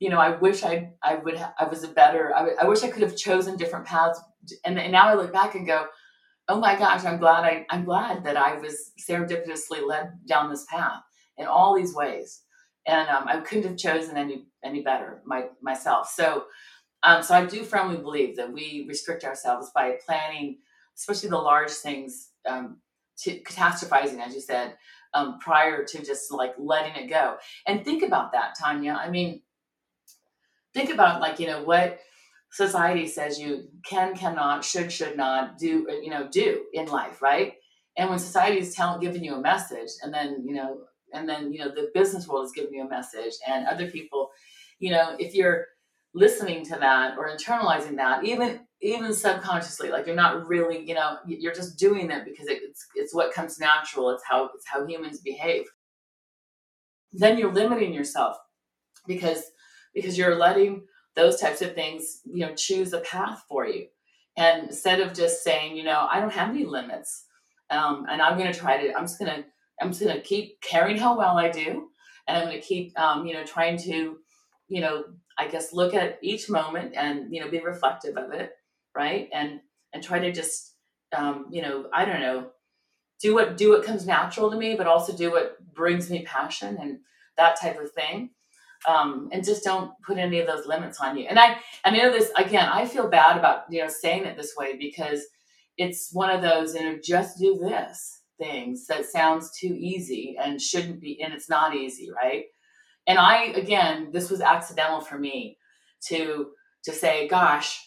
you 0.00 0.10
know, 0.10 0.18
I 0.18 0.36
wish 0.36 0.64
I 0.64 0.90
I 1.02 1.16
would 1.16 1.38
ha- 1.38 1.54
I 1.58 1.66
was 1.66 1.84
a 1.84 1.88
better. 1.88 2.34
I, 2.34 2.40
w- 2.40 2.58
I 2.60 2.66
wish 2.66 2.82
I 2.82 2.90
could 2.90 3.02
have 3.02 3.16
chosen 3.16 3.56
different 3.56 3.86
paths. 3.86 4.20
And, 4.64 4.78
and 4.78 4.92
now 4.92 5.08
I 5.08 5.14
look 5.14 5.32
back 5.32 5.54
and 5.54 5.66
go, 5.66 5.86
oh 6.48 6.60
my 6.60 6.76
gosh, 6.78 7.04
I'm 7.04 7.18
glad 7.18 7.44
I 7.44 7.66
I'm 7.70 7.84
glad 7.84 8.24
that 8.24 8.36
I 8.36 8.56
was 8.58 8.92
serendipitously 9.00 9.86
led 9.86 10.12
down 10.26 10.50
this 10.50 10.66
path 10.70 11.02
in 11.38 11.46
all 11.46 11.74
these 11.76 11.94
ways. 11.94 12.42
And 12.86 13.08
um, 13.08 13.28
I 13.28 13.40
couldn't 13.40 13.68
have 13.68 13.78
chosen 13.78 14.16
any 14.16 14.46
any 14.64 14.82
better 14.82 15.22
my, 15.26 15.46
myself. 15.62 16.10
So 16.14 16.44
um, 17.02 17.22
so 17.22 17.34
I 17.34 17.44
do 17.46 17.64
firmly 17.64 17.96
believe 17.98 18.36
that 18.36 18.52
we 18.52 18.86
restrict 18.88 19.24
ourselves 19.24 19.70
by 19.74 19.96
planning, 20.06 20.58
especially 20.96 21.30
the 21.30 21.38
large 21.38 21.70
things, 21.70 22.30
um, 22.46 22.78
to 23.18 23.40
catastrophizing, 23.40 24.20
as 24.20 24.34
you 24.34 24.40
said, 24.40 24.76
um, 25.14 25.38
prior 25.40 25.84
to 25.84 26.04
just 26.04 26.32
like 26.32 26.54
letting 26.58 26.96
it 26.96 27.08
go. 27.08 27.36
And 27.66 27.84
think 27.84 28.02
about 28.02 28.32
that, 28.32 28.54
Tanya. 28.58 28.98
I 29.00 29.10
mean, 29.10 29.42
think 30.74 30.90
about 30.90 31.20
like 31.20 31.38
you 31.38 31.46
know 31.46 31.62
what 31.62 32.00
society 32.50 33.06
says 33.06 33.38
you 33.38 33.68
can 33.84 34.14
cannot 34.14 34.64
should 34.64 34.92
should 34.92 35.16
not 35.16 35.58
do 35.58 35.86
you 36.02 36.10
know 36.10 36.28
do 36.30 36.64
in 36.74 36.86
life 36.86 37.22
right 37.22 37.54
and 37.96 38.10
when 38.10 38.18
society 38.18 38.58
is 38.58 38.74
telling 38.74 39.00
giving 39.00 39.24
you 39.24 39.34
a 39.34 39.40
message 39.40 39.88
and 40.02 40.12
then 40.12 40.42
you 40.44 40.54
know 40.54 40.78
and 41.14 41.28
then 41.28 41.52
you 41.52 41.58
know 41.58 41.68
the 41.68 41.90
business 41.94 42.28
world 42.28 42.44
is 42.44 42.52
giving 42.52 42.74
you 42.74 42.84
a 42.84 42.88
message 42.88 43.34
and 43.46 43.66
other 43.66 43.90
people 43.90 44.30
you 44.78 44.90
know 44.90 45.16
if 45.18 45.34
you're 45.34 45.66
listening 46.14 46.64
to 46.64 46.76
that 46.78 47.16
or 47.16 47.34
internalizing 47.34 47.96
that 47.96 48.24
even 48.24 48.60
even 48.82 49.14
subconsciously 49.14 49.90
like 49.90 50.06
you're 50.06 50.14
not 50.14 50.46
really 50.46 50.86
you 50.86 50.94
know 50.94 51.16
you're 51.26 51.54
just 51.54 51.78
doing 51.78 52.10
it 52.10 52.24
because 52.24 52.46
it's 52.48 52.86
it's 52.94 53.14
what 53.14 53.32
comes 53.32 53.58
natural 53.58 54.10
it's 54.10 54.24
how 54.28 54.50
it's 54.54 54.66
how 54.66 54.84
humans 54.86 55.20
behave 55.20 55.64
then 57.12 57.38
you're 57.38 57.52
limiting 57.52 57.92
yourself 57.92 58.36
because 59.06 59.42
because 59.94 60.16
you're 60.16 60.36
letting 60.36 60.82
those 61.14 61.40
types 61.40 61.60
of 61.62 61.74
things, 61.74 62.20
you 62.24 62.46
know, 62.46 62.54
choose 62.54 62.92
a 62.92 63.00
path 63.00 63.44
for 63.48 63.66
you. 63.66 63.86
And 64.36 64.68
instead 64.68 65.00
of 65.00 65.12
just 65.12 65.44
saying, 65.44 65.76
you 65.76 65.84
know, 65.84 66.08
I 66.10 66.20
don't 66.20 66.32
have 66.32 66.48
any 66.48 66.64
limits, 66.64 67.26
um, 67.70 68.06
and 68.08 68.22
I'm 68.22 68.38
going 68.38 68.50
to 68.50 68.58
try 68.58 68.78
to, 68.78 68.94
I'm 68.94 69.04
just 69.04 69.18
going 69.18 69.30
to, 69.30 69.44
I'm 69.80 69.90
just 69.90 70.02
going 70.02 70.16
to 70.16 70.22
keep 70.22 70.60
caring 70.62 70.96
how 70.96 71.18
well 71.18 71.36
I 71.36 71.50
do, 71.50 71.88
and 72.26 72.36
I'm 72.36 72.44
going 72.44 72.60
to 72.60 72.66
keep, 72.66 72.98
um, 72.98 73.26
you 73.26 73.34
know, 73.34 73.44
trying 73.44 73.76
to 73.80 74.16
you 74.72 74.80
know, 74.80 75.04
I 75.42 75.48
guess 75.48 75.72
look 75.72 75.94
at 75.94 76.18
each 76.22 76.48
moment 76.48 76.94
and, 76.96 77.34
you 77.34 77.40
know, 77.40 77.50
be 77.50 77.60
reflective 77.60 78.16
of 78.16 78.32
it, 78.32 78.52
right? 78.94 79.28
And, 79.32 79.60
and 79.92 80.02
try 80.02 80.18
to 80.20 80.32
just, 80.32 80.74
um, 81.16 81.46
you 81.50 81.62
know, 81.62 81.86
I 81.92 82.04
don't 82.04 82.20
know, 82.20 82.50
do 83.20 83.34
what, 83.34 83.56
do 83.56 83.70
what 83.70 83.84
comes 83.84 84.06
natural 84.06 84.50
to 84.50 84.56
me, 84.56 84.74
but 84.76 84.86
also 84.86 85.16
do 85.16 85.30
what 85.30 85.56
brings 85.74 86.10
me 86.10 86.24
passion 86.24 86.78
and 86.80 86.98
that 87.36 87.60
type 87.60 87.80
of 87.80 87.92
thing. 87.92 88.30
Um, 88.88 89.28
and 89.32 89.44
just 89.44 89.64
don't 89.64 89.92
put 90.06 90.18
any 90.18 90.40
of 90.40 90.46
those 90.46 90.66
limits 90.66 91.00
on 91.00 91.16
you. 91.16 91.26
And 91.28 91.38
I, 91.38 91.56
and 91.84 91.94
I 91.94 91.98
know 91.98 92.10
this 92.10 92.30
again, 92.36 92.68
I 92.68 92.84
feel 92.86 93.08
bad 93.08 93.36
about, 93.36 93.64
you 93.70 93.80
know, 93.80 93.88
saying 93.88 94.24
it 94.24 94.36
this 94.36 94.54
way 94.56 94.76
because 94.76 95.24
it's 95.76 96.10
one 96.12 96.30
of 96.30 96.42
those, 96.42 96.74
you 96.74 96.82
know, 96.82 96.98
just 97.02 97.38
do 97.38 97.58
this 97.58 98.22
things 98.38 98.86
that 98.86 99.04
sounds 99.06 99.56
too 99.58 99.74
easy 99.78 100.36
and 100.42 100.60
shouldn't 100.60 101.00
be, 101.00 101.22
and 101.22 101.32
it's 101.32 101.48
not 101.48 101.76
easy, 101.76 102.10
right? 102.10 102.44
And 103.06 103.18
I, 103.18 103.44
again, 103.46 104.10
this 104.12 104.30
was 104.30 104.40
accidental 104.40 105.00
for 105.00 105.18
me 105.18 105.58
to 106.08 106.50
to 106.84 106.92
say, 106.92 107.28
gosh, 107.28 107.80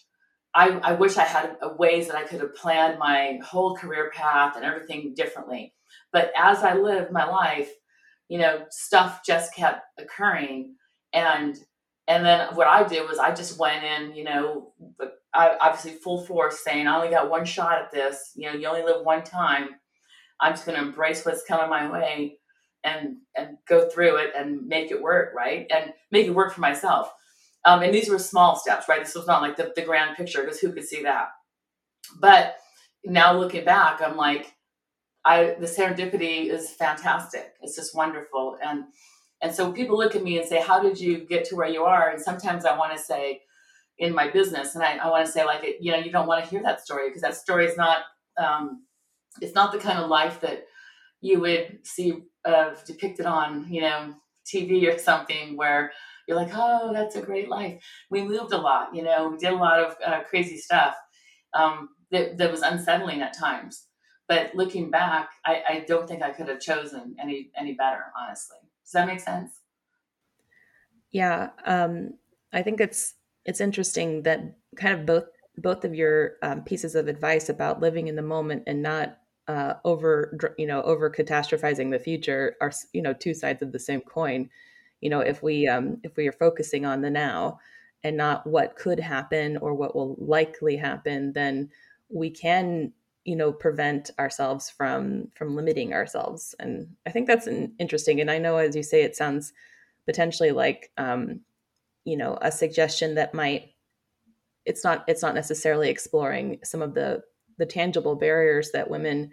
I, 0.53 0.69
I 0.81 0.93
wish 0.93 1.17
I 1.17 1.23
had 1.23 1.57
ways 1.77 2.07
that 2.07 2.15
I 2.15 2.23
could 2.23 2.39
have 2.39 2.55
planned 2.55 2.97
my 2.97 3.39
whole 3.43 3.75
career 3.75 4.09
path 4.15 4.55
and 4.55 4.63
everything 4.63 5.13
differently. 5.13 5.73
But 6.13 6.31
as 6.37 6.59
I 6.63 6.75
lived 6.75 7.11
my 7.11 7.25
life, 7.25 7.69
you 8.29 8.39
know, 8.39 8.65
stuff 8.69 9.19
just 9.25 9.53
kept 9.53 9.81
occurring, 9.99 10.75
and 11.13 11.57
and 12.07 12.25
then 12.25 12.55
what 12.55 12.67
I 12.67 12.87
did 12.87 13.07
was 13.07 13.19
I 13.19 13.33
just 13.33 13.59
went 13.59 13.83
in, 13.83 14.15
you 14.15 14.23
know, 14.23 14.73
I, 15.33 15.57
obviously 15.59 15.91
full 15.91 16.23
force, 16.23 16.63
saying 16.63 16.87
I 16.87 16.95
only 16.95 17.09
got 17.09 17.29
one 17.29 17.45
shot 17.45 17.81
at 17.81 17.91
this. 17.91 18.31
You 18.35 18.47
know, 18.47 18.57
you 18.57 18.67
only 18.67 18.83
live 18.83 19.05
one 19.05 19.23
time. 19.23 19.69
I'm 20.39 20.53
just 20.53 20.65
going 20.65 20.77
to 20.79 20.85
embrace 20.85 21.25
what's 21.25 21.45
coming 21.45 21.69
my 21.69 21.89
way 21.91 22.37
and 22.85 23.17
and 23.35 23.57
go 23.67 23.89
through 23.89 24.17
it 24.17 24.31
and 24.37 24.65
make 24.67 24.91
it 24.91 25.01
work, 25.01 25.33
right? 25.35 25.69
And 25.73 25.91
make 26.11 26.27
it 26.27 26.35
work 26.35 26.53
for 26.53 26.61
myself. 26.61 27.11
Um, 27.65 27.81
and 27.81 27.93
these 27.93 28.09
were 28.09 28.19
small 28.19 28.55
steps, 28.55 28.87
right? 28.87 29.03
This 29.03 29.15
was 29.15 29.27
not 29.27 29.41
like 29.41 29.57
the, 29.57 29.73
the 29.75 29.81
grand 29.81 30.15
picture 30.15 30.43
because 30.43 30.59
who 30.59 30.71
could 30.71 30.85
see 30.85 31.01
that? 31.03 31.29
But 32.19 32.57
now 33.03 33.35
looking 33.35 33.65
back, 33.65 34.01
I'm 34.01 34.15
like, 34.15 34.53
I 35.25 35.55
the 35.59 35.65
serendipity 35.65 36.47
is 36.47 36.69
fantastic. 36.69 37.53
It's 37.61 37.75
just 37.75 37.95
wonderful. 37.95 38.57
And 38.63 38.85
and 39.41 39.53
so 39.53 39.71
people 39.71 39.97
look 39.97 40.15
at 40.15 40.23
me 40.23 40.37
and 40.37 40.47
say, 40.47 40.61
How 40.61 40.81
did 40.81 40.99
you 40.99 41.25
get 41.25 41.45
to 41.45 41.55
where 41.55 41.67
you 41.67 41.83
are? 41.83 42.11
And 42.11 42.21
sometimes 42.21 42.65
I 42.65 42.77
want 42.77 42.93
to 42.93 42.99
say 42.99 43.41
in 43.97 44.13
my 44.13 44.29
business, 44.29 44.75
and 44.75 44.83
I, 44.83 44.97
I 44.97 45.09
want 45.09 45.25
to 45.25 45.31
say, 45.31 45.45
like, 45.45 45.77
you 45.79 45.91
know, 45.91 45.97
you 45.97 46.11
don't 46.11 46.27
want 46.27 46.43
to 46.43 46.49
hear 46.49 46.61
that 46.61 46.81
story 46.81 47.09
because 47.09 47.21
that 47.21 47.35
story 47.35 47.65
is 47.65 47.77
not 47.77 48.03
um, 48.37 48.83
it's 49.41 49.55
not 49.55 49.71
the 49.71 49.79
kind 49.79 49.99
of 49.99 50.09
life 50.09 50.39
that 50.41 50.65
you 51.21 51.39
would 51.39 51.79
see 51.83 52.21
uh, 52.45 52.75
depicted 52.85 53.25
on, 53.25 53.65
you 53.69 53.81
know, 53.81 54.13
TV 54.45 54.93
or 54.93 54.97
something 54.97 55.57
where 55.57 55.91
you're 56.27 56.37
like, 56.37 56.51
oh, 56.53 56.91
that's 56.93 57.15
a 57.15 57.21
great 57.21 57.49
life. 57.49 57.83
We 58.09 58.23
moved 58.23 58.53
a 58.53 58.57
lot, 58.57 58.95
you 58.95 59.03
know, 59.03 59.29
we 59.29 59.37
did 59.37 59.53
a 59.53 59.55
lot 59.55 59.79
of 59.79 59.95
uh, 60.05 60.23
crazy 60.23 60.57
stuff 60.57 60.95
um, 61.53 61.89
that, 62.11 62.37
that 62.37 62.51
was 62.51 62.61
unsettling 62.61 63.21
at 63.21 63.37
times. 63.37 63.85
But 64.27 64.55
looking 64.55 64.89
back, 64.89 65.29
I, 65.45 65.63
I 65.67 65.85
don't 65.87 66.07
think 66.07 66.23
I 66.23 66.31
could 66.31 66.47
have 66.47 66.59
chosen 66.59 67.15
any 67.21 67.51
any 67.55 67.73
better, 67.73 68.05
honestly. 68.19 68.57
Does 68.83 68.91
that 68.93 69.05
make 69.05 69.19
sense? 69.19 69.61
Yeah, 71.11 71.49
um, 71.65 72.15
I 72.51 72.63
think 72.63 72.81
it's 72.81 73.13
it's 73.45 73.61
interesting 73.61 74.23
that 74.23 74.57
kind 74.77 74.99
of 74.99 75.05
both 75.05 75.25
both 75.57 75.85
of 75.85 75.93
your 75.93 76.33
um, 76.41 76.63
pieces 76.63 76.95
of 76.95 77.07
advice 77.07 77.49
about 77.49 77.81
living 77.81 78.07
in 78.07 78.15
the 78.15 78.21
moment 78.21 78.63
and 78.65 78.81
not 78.81 79.19
uh, 79.47 79.75
over 79.83 80.55
you 80.57 80.67
know 80.67 80.81
over 80.83 81.09
catastrophizing 81.09 81.91
the 81.91 81.99
future 81.99 82.55
are 82.61 82.71
you 82.93 83.01
know 83.01 83.13
two 83.13 83.33
sides 83.33 83.61
of 83.61 83.71
the 83.71 83.79
same 83.79 84.01
coin. 84.01 84.49
You 85.01 85.09
know 85.09 85.19
if 85.19 85.43
we 85.43 85.67
um, 85.67 85.97
if 86.03 86.15
we 86.17 86.27
are 86.27 86.33
focusing 86.33 86.85
on 86.85 87.01
the 87.01 87.09
now 87.09 87.59
and 88.03 88.17
not 88.17 88.45
what 88.45 88.75
could 88.75 88.99
happen 88.99 89.57
or 89.57 89.73
what 89.73 89.95
will 89.95 90.15
likely 90.19 90.77
happen 90.77 91.33
then 91.33 91.69
we 92.09 92.29
can 92.29 92.91
you 93.23 93.35
know 93.35 93.51
prevent 93.51 94.11
ourselves 94.19 94.69
from 94.69 95.29
from 95.35 95.55
limiting 95.55 95.93
ourselves. 95.93 96.55
And 96.59 96.87
i 97.05 97.11
think 97.11 97.27
that's 97.27 97.47
an 97.47 97.73
interesting 97.79 98.21
and 98.21 98.31
i 98.31 98.37
know 98.37 98.57
as 98.57 98.75
you 98.75 98.83
say 98.83 99.03
it 99.03 99.15
sounds 99.15 99.53
potentially 100.05 100.51
like 100.51 100.91
um, 100.97 101.41
you 102.05 102.17
know 102.17 102.37
a 102.41 102.51
suggestion 102.51 103.15
that 103.15 103.33
might 103.33 103.71
it's 104.65 104.83
not 104.83 105.03
it's 105.07 105.21
not 105.21 105.35
necessarily 105.35 105.89
exploring 105.89 106.59
some 106.63 106.81
of 106.81 106.93
the 106.93 107.23
the 107.57 107.65
tangible 107.65 108.15
barriers 108.15 108.71
that 108.71 108.89
women 108.89 109.31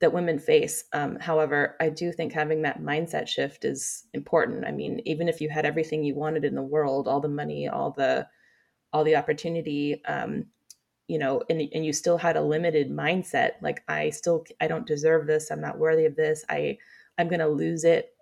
that 0.00 0.12
women 0.14 0.38
face. 0.38 0.84
Um, 0.94 1.18
however, 1.20 1.76
I 1.78 1.90
do 1.90 2.10
think 2.10 2.32
having 2.32 2.62
that 2.62 2.80
mindset 2.80 3.28
shift 3.28 3.66
is 3.66 4.04
important. 4.14 4.64
I 4.64 4.72
mean, 4.72 5.02
even 5.04 5.28
if 5.28 5.40
you 5.40 5.50
had 5.50 5.66
everything 5.66 6.02
you 6.02 6.14
wanted 6.14 6.44
in 6.44 6.54
the 6.54 6.62
world, 6.62 7.06
all 7.06 7.20
the 7.20 7.28
money, 7.28 7.68
all 7.68 7.90
the 7.90 8.26
all 8.92 9.04
the 9.04 9.16
opportunity, 9.16 10.04
um, 10.06 10.46
you 11.06 11.18
know, 11.18 11.42
and, 11.48 11.60
and 11.72 11.84
you 11.84 11.92
still 11.92 12.16
had 12.16 12.36
a 12.36 12.42
limited 12.42 12.90
mindset, 12.90 13.52
like 13.60 13.82
I 13.88 14.10
still 14.10 14.44
I 14.60 14.68
don't 14.68 14.86
deserve 14.86 15.26
this, 15.26 15.50
I'm 15.50 15.60
not 15.60 15.78
worthy 15.78 16.06
of 16.06 16.16
this, 16.16 16.44
I 16.48 16.78
I'm 17.18 17.28
gonna 17.28 17.48
lose 17.48 17.84
it. 17.84 18.14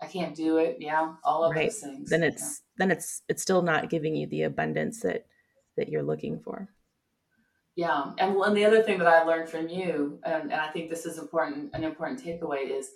I 0.00 0.06
can't 0.06 0.34
do 0.34 0.58
it. 0.58 0.76
Yeah, 0.80 1.14
all 1.24 1.44
of 1.44 1.54
right. 1.54 1.70
those 1.70 1.80
things. 1.80 2.10
Then 2.10 2.22
it's 2.22 2.42
yeah. 2.42 2.74
then 2.78 2.90
it's 2.92 3.22
it's 3.28 3.42
still 3.42 3.62
not 3.62 3.90
giving 3.90 4.14
you 4.14 4.28
the 4.28 4.42
abundance 4.42 5.00
that 5.00 5.26
that 5.76 5.88
you're 5.88 6.02
looking 6.02 6.38
for. 6.38 6.68
Yeah, 7.74 8.12
and 8.18 8.34
one 8.34 8.52
the 8.54 8.66
other 8.66 8.82
thing 8.82 8.98
that 8.98 9.08
I 9.08 9.24
learned 9.24 9.48
from 9.48 9.68
you, 9.68 10.20
and, 10.24 10.52
and 10.52 10.60
I 10.60 10.68
think 10.68 10.90
this 10.90 11.06
is 11.06 11.18
important, 11.18 11.70
an 11.72 11.84
important 11.84 12.22
takeaway 12.22 12.70
is 12.70 12.90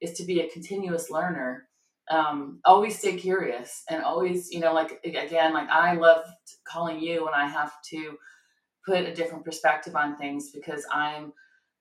is 0.00 0.12
to 0.14 0.24
be 0.24 0.40
a 0.40 0.48
continuous 0.48 1.10
learner. 1.10 1.68
Um, 2.10 2.60
always 2.64 2.98
stay 2.98 3.16
curious, 3.16 3.84
and 3.90 4.02
always, 4.02 4.50
you 4.50 4.60
know, 4.60 4.72
like 4.72 5.00
again, 5.04 5.52
like 5.52 5.68
I 5.68 5.94
love 5.94 6.24
calling 6.64 6.98
you 6.98 7.24
when 7.24 7.34
I 7.34 7.46
have 7.46 7.72
to 7.90 8.16
put 8.86 9.04
a 9.04 9.14
different 9.14 9.44
perspective 9.44 9.94
on 9.96 10.16
things 10.16 10.50
because 10.50 10.86
I'm 10.90 11.32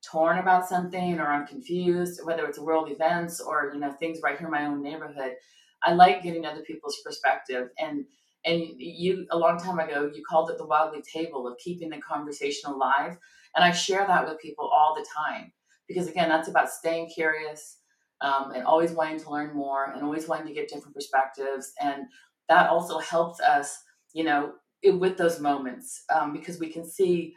torn 0.03 0.39
about 0.39 0.67
something 0.67 1.19
or 1.19 1.27
I'm 1.27 1.47
confused, 1.47 2.21
whether 2.25 2.45
it's 2.45 2.59
world 2.59 2.91
events 2.91 3.39
or 3.39 3.71
you 3.73 3.79
know 3.79 3.93
things 3.93 4.19
right 4.21 4.37
here 4.37 4.47
in 4.47 4.51
my 4.51 4.65
own 4.65 4.83
neighborhood. 4.83 5.35
I 5.83 5.93
like 5.93 6.21
getting 6.21 6.45
other 6.45 6.61
people's 6.61 6.99
perspective 7.03 7.69
and 7.79 8.05
and 8.45 8.61
you 8.77 9.27
a 9.31 9.37
long 9.37 9.59
time 9.59 9.79
ago 9.79 10.09
you 10.13 10.23
called 10.27 10.49
it 10.49 10.57
the 10.57 10.65
wildly 10.65 11.01
table 11.01 11.47
of 11.47 11.57
keeping 11.57 11.89
the 11.89 11.97
conversation 11.97 12.69
alive. 12.69 13.17
And 13.55 13.65
i 13.65 13.71
share 13.71 14.05
that 14.07 14.27
with 14.27 14.39
people 14.39 14.65
all 14.67 14.95
the 14.95 15.05
time. 15.15 15.51
Because 15.87 16.07
again 16.07 16.29
that's 16.29 16.47
about 16.47 16.69
staying 16.69 17.09
curious 17.09 17.77
um, 18.21 18.51
and 18.51 18.65
always 18.65 18.91
wanting 18.91 19.19
to 19.19 19.29
learn 19.29 19.55
more 19.55 19.91
and 19.91 20.03
always 20.03 20.27
wanting 20.27 20.47
to 20.47 20.53
get 20.53 20.69
different 20.69 20.95
perspectives. 20.95 21.73
And 21.81 22.05
that 22.49 22.69
also 22.69 22.99
helps 22.99 23.39
us 23.41 23.77
you 24.13 24.23
know 24.23 24.53
it, 24.81 24.91
with 24.91 25.17
those 25.17 25.39
moments 25.39 26.03
um, 26.13 26.33
because 26.33 26.59
we 26.59 26.69
can 26.69 26.85
see 26.85 27.35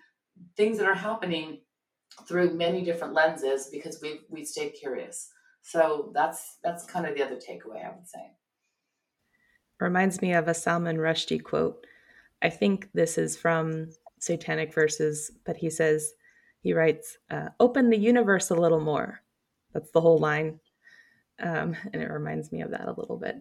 things 0.57 0.79
that 0.79 0.87
are 0.89 0.95
happening 0.95 1.61
through 2.27 2.55
many 2.55 2.83
different 2.83 3.15
lenses 3.15 3.69
because 3.71 4.01
we 4.01 4.21
we 4.31 4.45
stayed 4.45 4.71
curious. 4.71 5.31
So 5.63 6.13
that's 6.15 6.59
that's 6.63 6.85
kind 6.85 7.07
of 7.07 7.15
the 7.15 7.23
other 7.23 7.37
takeaway 7.37 7.85
i 7.85 7.95
would 7.95 8.07
say 8.07 8.33
reminds 9.85 10.23
me 10.23 10.33
of 10.33 10.49
a 10.49 10.55
Salman 10.55 10.97
Rushdie 10.97 11.45
quote. 11.45 11.87
I 12.41 12.49
think 12.49 12.89
this 12.95 13.19
is 13.19 13.37
from 13.37 13.91
Satanic 14.19 14.73
Verses, 14.73 15.31
but 15.45 15.59
he 15.59 15.69
says, 15.69 16.15
he 16.61 16.73
writes, 16.73 17.19
uh, 17.31 17.51
open 17.61 17.91
the 17.91 17.99
universe 17.99 18.49
a 18.49 18.55
little 18.55 18.81
more. 18.81 19.21
That's 19.75 19.91
the 19.91 20.01
whole 20.01 20.19
line. 20.19 20.59
Um, 21.39 21.77
and 21.93 22.03
it 22.03 22.11
reminds 22.11 22.51
me 22.51 22.63
of 22.63 22.71
that 22.71 22.89
a 22.89 22.99
little 22.99 23.19
bit. 23.19 23.37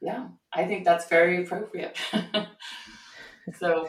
Yeah, 0.00 0.26
I 0.52 0.64
think 0.64 0.84
that's 0.84 1.08
very 1.08 1.44
appropriate. 1.44 1.96
so, 3.58 3.88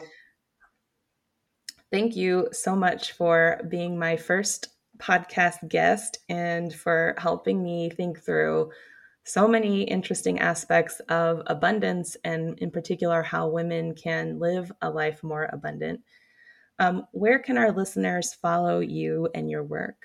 thank 1.90 2.14
you 2.14 2.48
so 2.52 2.76
much 2.76 3.12
for 3.12 3.60
being 3.68 3.98
my 3.98 4.16
first 4.16 4.68
podcast 4.98 5.68
guest 5.68 6.18
and 6.28 6.72
for 6.72 7.16
helping 7.18 7.64
me 7.64 7.90
think 7.90 8.20
through 8.20 8.70
so 9.24 9.48
many 9.48 9.82
interesting 9.82 10.38
aspects 10.38 11.00
of 11.08 11.42
abundance 11.46 12.16
and 12.24 12.58
in 12.58 12.70
particular 12.70 13.22
how 13.22 13.48
women 13.48 13.94
can 13.94 14.38
live 14.38 14.70
a 14.82 14.90
life 14.90 15.22
more 15.22 15.48
abundant. 15.52 16.00
Um, 16.78 17.06
where 17.12 17.38
can 17.38 17.56
our 17.56 17.72
listeners 17.72 18.34
follow 18.34 18.80
you 18.80 19.28
and 19.34 19.50
your 19.50 19.62
work? 19.62 19.96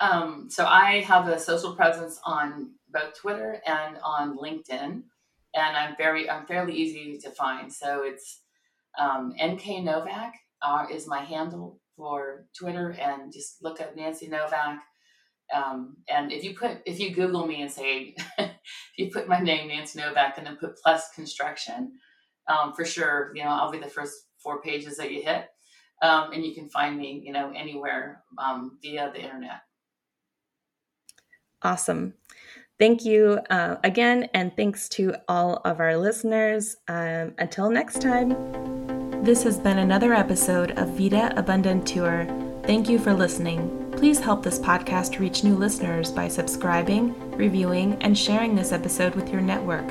Um, 0.00 0.48
so 0.48 0.64
i 0.64 1.00
have 1.00 1.26
a 1.26 1.40
social 1.40 1.74
presence 1.74 2.20
on 2.24 2.70
both 2.90 3.14
twitter 3.14 3.60
and 3.66 3.96
on 4.04 4.38
linkedin 4.38 5.02
and 5.54 5.76
i'm 5.76 5.96
very 5.96 6.30
i'm 6.30 6.46
fairly 6.46 6.74
easy 6.74 7.18
to 7.18 7.30
find. 7.30 7.72
So 7.72 8.02
it's 8.04 8.42
um, 8.96 9.34
nk 9.40 9.82
novak 9.82 10.34
uh, 10.62 10.86
is 10.90 11.08
my 11.08 11.20
handle 11.20 11.80
for 11.96 12.46
twitter 12.56 12.90
and 13.00 13.32
just 13.32 13.62
look 13.62 13.80
up 13.80 13.96
nancy 13.96 14.28
novak 14.28 14.78
um, 15.54 15.96
and 16.08 16.32
if 16.32 16.44
you 16.44 16.54
put, 16.54 16.78
if 16.86 17.00
you 17.00 17.14
Google 17.14 17.46
me 17.46 17.62
and 17.62 17.70
say, 17.70 18.14
if 18.38 18.50
you 18.96 19.10
put 19.10 19.28
my 19.28 19.40
name, 19.40 19.68
Nancy 19.68 19.98
Novak, 19.98 20.38
and 20.38 20.46
then 20.46 20.56
put 20.56 20.76
plus 20.76 21.10
construction, 21.14 21.92
um, 22.48 22.72
for 22.74 22.84
sure, 22.84 23.32
you 23.34 23.44
know, 23.44 23.50
I'll 23.50 23.70
be 23.70 23.78
the 23.78 23.86
first 23.86 24.14
four 24.42 24.60
pages 24.62 24.96
that 24.96 25.12
you 25.12 25.22
hit. 25.22 25.46
Um, 26.00 26.32
and 26.32 26.44
you 26.44 26.54
can 26.54 26.68
find 26.68 26.96
me, 26.96 27.22
you 27.24 27.32
know, 27.32 27.52
anywhere 27.56 28.22
um, 28.38 28.78
via 28.82 29.10
the 29.12 29.20
internet. 29.20 29.62
Awesome. 31.62 32.14
Thank 32.78 33.04
you 33.04 33.40
uh, 33.50 33.76
again, 33.82 34.28
and 34.32 34.56
thanks 34.56 34.88
to 34.90 35.14
all 35.26 35.56
of 35.64 35.80
our 35.80 35.96
listeners. 35.96 36.76
Um, 36.86 37.34
until 37.38 37.70
next 37.70 38.00
time. 38.00 38.30
This 39.24 39.42
has 39.42 39.58
been 39.58 39.78
another 39.78 40.14
episode 40.14 40.78
of 40.78 40.90
Vida 40.90 41.32
Abundantur. 41.36 42.64
Thank 42.64 42.88
you 42.88 43.00
for 43.00 43.12
listening. 43.12 43.87
Please 43.98 44.20
help 44.20 44.44
this 44.44 44.60
podcast 44.60 45.18
reach 45.18 45.42
new 45.42 45.56
listeners 45.56 46.12
by 46.12 46.28
subscribing, 46.28 47.18
reviewing, 47.36 48.00
and 48.00 48.16
sharing 48.16 48.54
this 48.54 48.70
episode 48.70 49.16
with 49.16 49.30
your 49.30 49.40
network. 49.40 49.84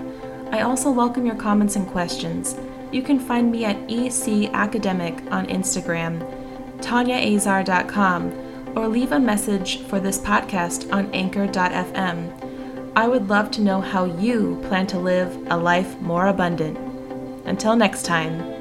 I 0.49 0.61
also 0.61 0.89
welcome 0.89 1.25
your 1.25 1.35
comments 1.35 1.75
and 1.75 1.85
questions. 1.85 2.55
You 2.89 3.01
can 3.01 3.19
find 3.19 3.51
me 3.51 3.65
at 3.65 3.75
EC 3.91 4.49
Academic 4.53 5.21
on 5.29 5.45
Instagram, 5.47 6.23
tanyaazar.com, 6.77 8.77
or 8.77 8.87
leave 8.87 9.11
a 9.11 9.19
message 9.19 9.81
for 9.87 9.99
this 9.99 10.19
podcast 10.19 10.89
on 10.93 11.13
anchor.fm. 11.13 12.93
I 12.95 13.07
would 13.09 13.27
love 13.27 13.51
to 13.51 13.61
know 13.61 13.81
how 13.81 14.05
you 14.05 14.63
plan 14.69 14.87
to 14.87 14.99
live 14.99 15.35
a 15.51 15.57
life 15.57 15.99
more 15.99 16.27
abundant. 16.27 16.77
Until 17.45 17.75
next 17.75 18.05
time. 18.05 18.56